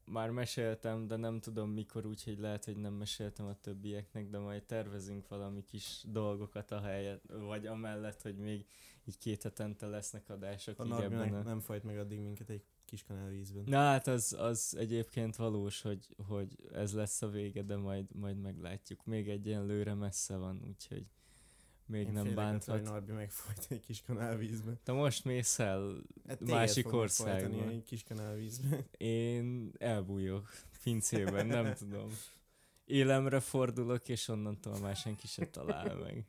[0.06, 4.62] már meséltem, de nem tudom mikor, úgyhogy lehet, hogy nem meséltem a többieknek, de majd
[4.62, 8.66] tervezünk valami kis dolgokat a helyet, vagy amellett, hogy még
[9.04, 11.42] így két hetente lesznek adások A meg a...
[11.42, 13.64] nem fajt meg addig minket egy kis kanálvízben.
[13.66, 18.40] Na hát az, az egyébként valós, hogy, hogy ez lesz a vége, de majd, majd
[18.40, 19.04] meglátjuk.
[19.04, 21.06] Még egy ilyen lőre messze van, úgyhogy
[21.86, 22.74] még Én nem bánthat.
[22.78, 24.78] hogy Norbi megfojt egy kis kanálvízben.
[24.82, 27.68] Te most mész el, Hát Másik országban.
[27.68, 28.84] Egy kis kanálvízben.
[28.96, 30.50] én elbújok
[30.82, 32.10] pincében, nem tudom.
[32.84, 36.24] Élemre fordulok, és onnantól már senki se talál meg.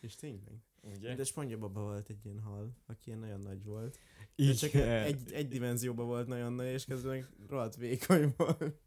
[0.00, 0.54] És tényleg.
[0.96, 1.14] Ugye?
[1.14, 3.98] De Spongyababa volt egy ilyen hal, aki ilyen nagyon nagy volt.
[4.36, 8.80] De csak egy, egy dimenzióban volt nagyon nagy, és közben meg rohadt vékony volt.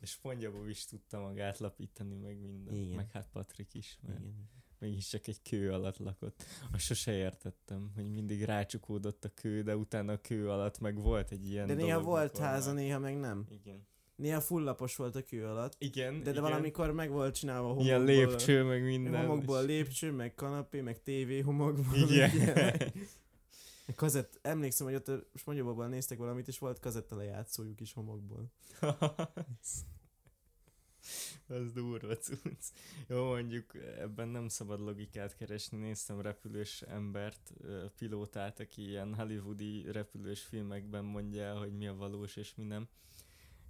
[0.00, 2.74] És Pongyabó is tudta magát lapítani, meg minden.
[2.74, 2.96] Igen.
[2.96, 4.48] Meg hát Patrik is, mert Igen.
[4.78, 6.44] mégis csak egy kő alatt lakott.
[6.72, 11.30] Azt sose értettem, hogy mindig rácsukódott a kő, de utána a kő alatt meg volt
[11.30, 13.46] egy ilyen De néha dolog, volt mikor háza, már- néha meg nem.
[13.50, 13.86] Igen.
[14.16, 15.74] Néha fullapos volt a kő alatt.
[15.78, 16.42] Igen, De, de igen.
[16.42, 17.86] valamikor meg volt csinálva homokból.
[17.86, 19.26] Ilyen lépcső, meg minden.
[19.26, 21.96] Homokból és- lépcső, meg kanapé, meg tévé homokból.
[21.96, 22.30] Igen.
[23.94, 28.50] Kazett, emlékszem, hogy ott a Spongyababban néztek valamit, és volt kazetta lejátszójuk is homokból.
[31.46, 32.64] Az durva cucc.
[33.06, 35.78] Jó, mondjuk ebben nem szabad logikát keresni.
[35.78, 37.52] Néztem repülős embert,
[37.96, 42.88] pilótát, aki ilyen hollywoodi repülős filmekben mondja el, hogy mi a valós és mi nem.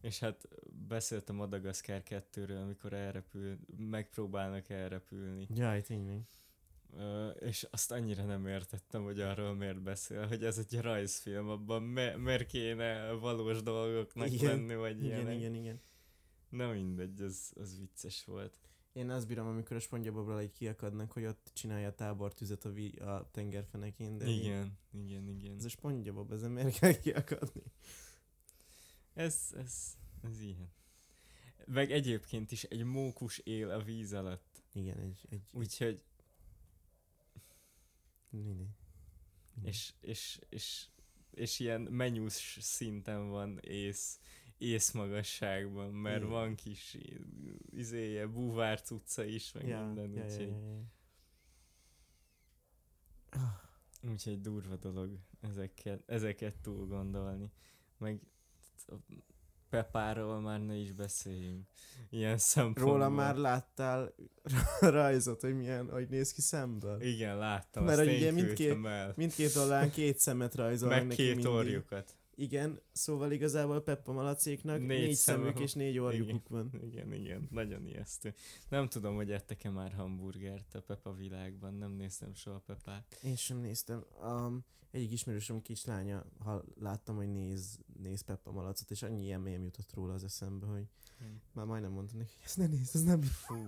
[0.00, 0.48] És hát
[0.88, 5.46] beszéltem Madagaszkár 2-ről, amikor elrepül, megpróbálnak elrepülni.
[5.54, 6.22] Jaj, tényleg.
[7.40, 12.16] És azt annyira nem értettem, hogy arról miért beszél, hogy ez egy rajzfilm, abban me-
[12.16, 15.36] miért kéne valós dolgoknak Igen, lenni, vagy Igen, ilyenek.
[15.36, 15.80] igen, igen.
[16.48, 18.58] Na mindegy, az, az vicces volt.
[18.92, 22.98] Én azt bírom, amikor a spongyabobral egy kiakadnak, hogy ott csinálja a tábortüzet a, vi-
[22.98, 25.56] a tengerfenekén, de így- Igen, igen, igen.
[25.56, 27.62] ez a spongyabob, ezen miért kell kiakadni?
[29.14, 30.70] Ez, ez, ez ilyen.
[31.66, 34.62] Meg egyébként is egy mókus él a víz alatt.
[34.72, 36.02] Igen, egy, egy, Úgyhogy,
[38.30, 38.68] mindegy.
[39.62, 40.86] és, és, és,
[41.30, 44.20] és ilyen menyús szinten van ész,
[44.58, 46.28] észmagasságban, mert Igen.
[46.28, 46.96] van kis
[47.70, 50.86] izéje, búvár cucca is, meg ja, minden, ja, ja, úgyhogy, ja,
[53.32, 54.10] ja.
[54.10, 57.50] úgyhogy durva dolog ezeket, ezeket túl gondolni.
[57.98, 58.20] Meg
[59.70, 61.66] Pepáról már ne is beszéljünk.
[62.10, 62.92] Ilyen szempontból.
[62.92, 64.14] Róla már láttál
[64.80, 67.02] rajzot, hogy milyen, hogy néz ki szemből?
[67.02, 69.16] Igen, láttam, Mert ugye mindkét-.
[69.16, 71.52] Mindkét oldalán két szemet rajzolnak Meg neki két mindig.
[71.52, 72.17] orjukat.
[72.40, 76.70] Igen, szóval igazából Peppa Malacéknak Négy négy, szemük és négy orjukuk van.
[76.82, 78.34] Igen, igen, nagyon ijesztő.
[78.68, 83.18] Nem tudom, hogy ettek-e már hamburgert a Peppa világban, nem néztem soha Pepát.
[83.22, 84.04] Én sem néztem.
[84.22, 89.94] Um, egyik ismerősöm kislánya, ha láttam, hogy néz, néz Peppa Malacot, és annyi mém jutott
[89.94, 90.86] róla az eszembe, hogy
[91.52, 93.66] már majdnem mondtam neki, hogy ezt ne nézd, ez nem Fú,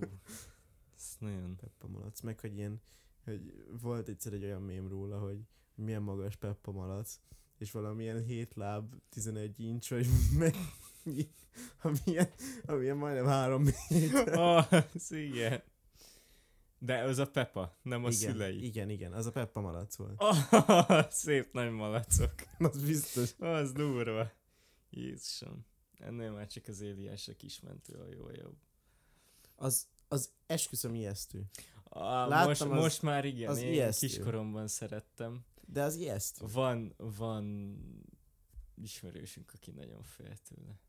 [0.97, 1.57] ez nagyon...
[1.57, 2.21] Peppa Malac.
[2.21, 2.81] Meg, hogy ilyen,
[3.25, 5.39] hogy volt egyszer egy olyan mém róla, hogy
[5.75, 7.21] milyen magas Peppa Malac,
[7.61, 10.07] és valamilyen 7 láb, 11 incs, vagy
[10.39, 10.55] meg,
[11.83, 12.31] amilyen,
[12.65, 14.39] amilyen majdnem 3 méter.
[14.95, 15.63] Az igen.
[16.79, 18.65] De az a Peppa, nem a igen, szülei.
[18.65, 20.15] Igen, igen, az a Peppa Malac volt.
[20.23, 20.37] Oh,
[21.11, 22.35] szép nagy malacok.
[22.59, 23.35] Az biztos.
[23.39, 24.31] Az durva.
[24.91, 25.67] Jézusom.
[25.99, 28.57] Ennél már csak az éliások is mentő a jó jobb.
[29.55, 31.45] Az, az esküszöm ijesztő.
[31.85, 34.07] Ah, Láttam, most, az- most már igen, az én ijesztő.
[34.07, 35.45] kiskoromban szerettem.
[35.73, 36.47] De az ijesztő.
[36.53, 37.77] Van, van
[38.83, 40.81] ismerősünk, aki nagyon fél tőle.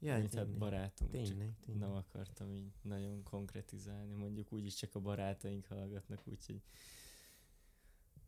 [0.00, 0.58] Ja, Mint hát tényleg.
[0.58, 1.88] barátunk, csak Tényleg, tényleg.
[1.88, 4.14] nem akartam így nagyon konkretizálni.
[4.14, 6.62] Mondjuk úgyis csak a barátaink hallgatnak, úgyhogy...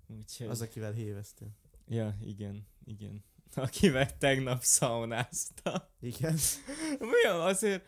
[0.07, 0.47] Úgyhogy...
[0.47, 1.51] Az, akivel héveztél.
[1.89, 3.25] Ja, igen, igen.
[3.55, 5.83] Akivel tegnap szaunáztam.
[6.01, 6.37] Igen.
[7.13, 7.85] Mi azért,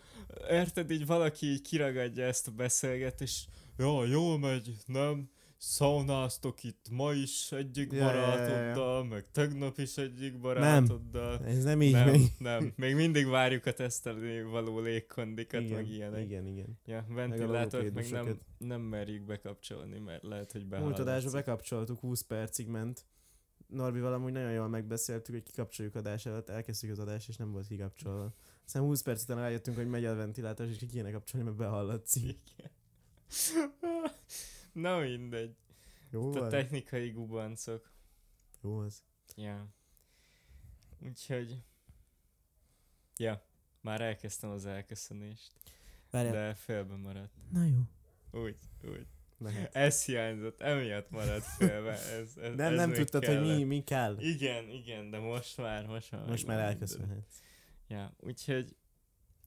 [0.48, 5.30] érted, így valaki így kiragadja ezt a beszélgetést, ja, jól megy, nem?
[5.64, 8.26] Szaunáztok itt ma is egyik Ja, ja, ja, ja.
[8.26, 11.44] barátoddal, meg tegnap is egyik barátoddal.
[11.44, 12.32] Ez nem így nem, megy.
[12.38, 16.24] nem, még mindig várjuk a tesztelni való légkondikat, igen, meg ilyenek.
[16.24, 16.78] igen, igen.
[16.84, 21.04] Ja, ventilátort meg nem, nem merjük bekapcsolni, mert lehet, hogy Múlt behallatszik.
[21.06, 23.06] adásba bekapcsoltuk, 20 percig ment.
[23.66, 27.66] Norbival amúgy nagyon jól megbeszéltük, hogy kikapcsoljuk adás előtt, elkezdtük az adást, és nem volt
[27.66, 28.34] kikapcsolva.
[28.66, 32.38] Aztán 20 perc után rájöttünk, hogy megy a ventilátor, és ki kéne kapcsolni, mert behallatszik.
[32.58, 32.70] Igen.
[34.72, 35.56] Na mindegy.
[36.10, 36.48] Jó Itt a van?
[36.48, 37.90] technikai gubancok.
[38.62, 39.02] Jó az.
[39.36, 39.66] Ja.
[40.98, 41.62] Úgyhogy...
[43.16, 43.44] Ja,
[43.80, 45.52] már elkezdtem az elköszönést,
[46.10, 46.32] Várjál.
[46.32, 47.32] de félbe maradt.
[47.50, 47.80] Na jó.
[48.40, 49.06] Úgy, úgy.
[49.38, 49.74] Mehet.
[49.74, 51.90] Ez hiányzott, emiatt maradt félbe.
[51.92, 53.66] Ez, ez, Nem, ez nem tudtad, hogy mi, kellett.
[53.66, 54.16] mi kell.
[54.18, 56.26] Igen, igen, de most már, most már.
[56.28, 57.40] Most már elköszönhetsz.
[57.86, 58.76] Ja, úgyhogy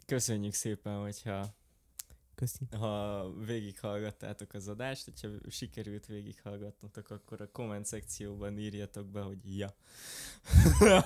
[0.06, 1.56] köszönjük szépen, hogyha
[2.36, 2.68] Köszi.
[2.72, 9.76] ha végighallgattátok az adást, hogyha sikerült végighallgatnotok, akkor a komment szekcióban írjatok be, hogy ja.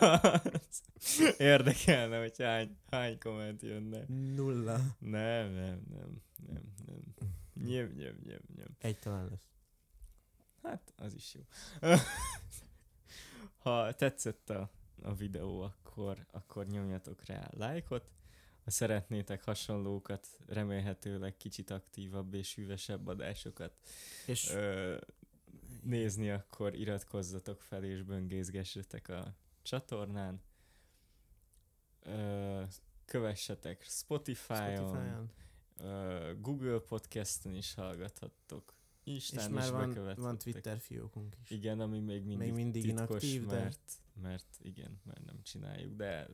[1.38, 4.04] Érdekelne, hogy hány, hány komment jönne.
[4.08, 4.78] Nulla.
[5.00, 7.38] Nem, nem, nem, nem, nem.
[7.54, 8.76] Nyem, nyem, nyem, nyem.
[8.80, 9.48] Egy talán lesz.
[10.64, 11.42] Hát, az is jó.
[13.64, 14.70] ha tetszett a,
[15.02, 18.12] a videó, akkor, akkor nyomjatok rá lájkot.
[18.70, 23.74] Ha szeretnétek hasonlókat, remélhetőleg kicsit aktívabb és hűvösebb adásokat
[24.26, 24.97] És ö,
[25.84, 30.41] nézni, akkor iratkozzatok fel és böngészgessetek a csatornán.
[31.99, 32.63] Ö,
[33.05, 35.32] kövessetek Spotify-on, Spotify-on.
[35.78, 38.74] ö, Google Podcasten is hallgathattok.
[39.03, 41.49] És Instán már is van, van Twitter fiókunk is.
[41.49, 43.91] Igen, ami még mindig, Még mindig titkos, inaktív, de- mert,
[44.22, 46.28] mert igen, mert nem csináljuk, de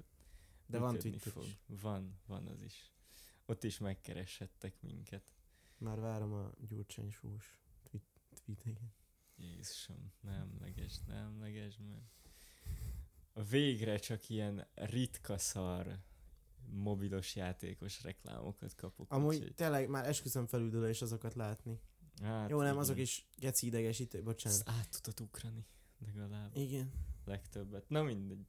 [0.67, 1.43] De van Twitter fog.
[1.43, 1.57] is.
[1.81, 2.91] Van, van az is.
[3.45, 5.23] Ott is megkereshettek minket.
[5.77, 8.05] Már várom a Gyurcsány sós tweet,
[8.43, 8.89] tweeteket.
[9.37, 12.03] Jézusom, nem emlegesd, ne emlegesd meg.
[13.49, 15.99] Végre csak ilyen ritka szar
[16.69, 19.11] mobilos játékos reklámokat kapok.
[19.11, 21.79] Amúgy úgyhogy- tényleg már esküszöm felüldülés azokat látni.
[22.21, 22.77] hát, Jó, nem, igen.
[22.77, 24.59] azok is geci idegesítő, bocsánat.
[24.59, 25.65] Ezt át tudod ugrani,
[26.05, 26.91] legalább Igen.
[27.25, 27.89] legtöbbet.
[27.89, 28.45] Na mindegy.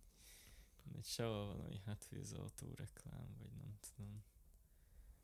[0.87, 1.05] Mindegy.
[1.05, 4.25] Sehol valami Hot Wheels autó reklám, vagy nem tudom.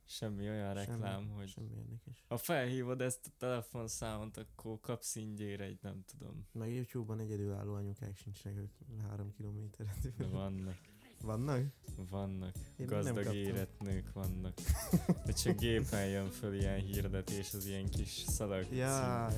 [0.05, 2.25] Semmi olyan reklám, semmi, hogy Semmi érdekes.
[2.29, 6.47] ha felhívod ezt a telefonszámot, akkor kapsz ingyére egy nem tudom.
[6.53, 10.17] Meg YouTube-ban egyedülálló anyukák sincsenek, ők három kilométeret.
[10.17, 10.77] De vannak.
[11.23, 11.63] Vannak?
[12.11, 12.55] Vannak.
[12.77, 13.35] Én Gazdag kaptam.
[13.35, 14.53] érett nők vannak.
[15.27, 19.29] De csak gépen jön föl ilyen hirdetés, az ilyen kis szalag Ja.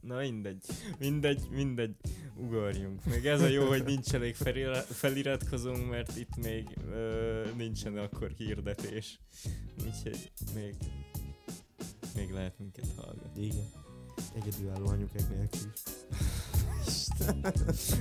[0.00, 0.64] Na mindegy,
[0.98, 1.96] mindegy, mindegy,
[2.36, 3.04] ugorjunk.
[3.04, 8.30] Még ez a jó, hogy nincs elég felira- feliratkozónk, mert itt még ö, nincsen akkor
[8.36, 9.20] hirdetés.
[9.86, 10.74] Úgyhogy még,
[12.14, 13.44] még lehet minket hallgatni.
[13.44, 13.68] Igen.
[14.34, 15.82] Egyedülálló anyukák nélkül is.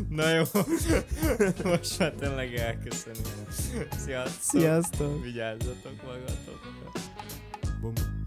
[0.10, 0.44] Na jó,
[1.64, 3.28] most már tényleg elköszönünk.
[3.98, 4.62] Sziasztok!
[4.62, 5.24] Sziasztok!
[5.24, 6.92] Vigyázzatok magatokra!
[7.82, 8.19] Bum.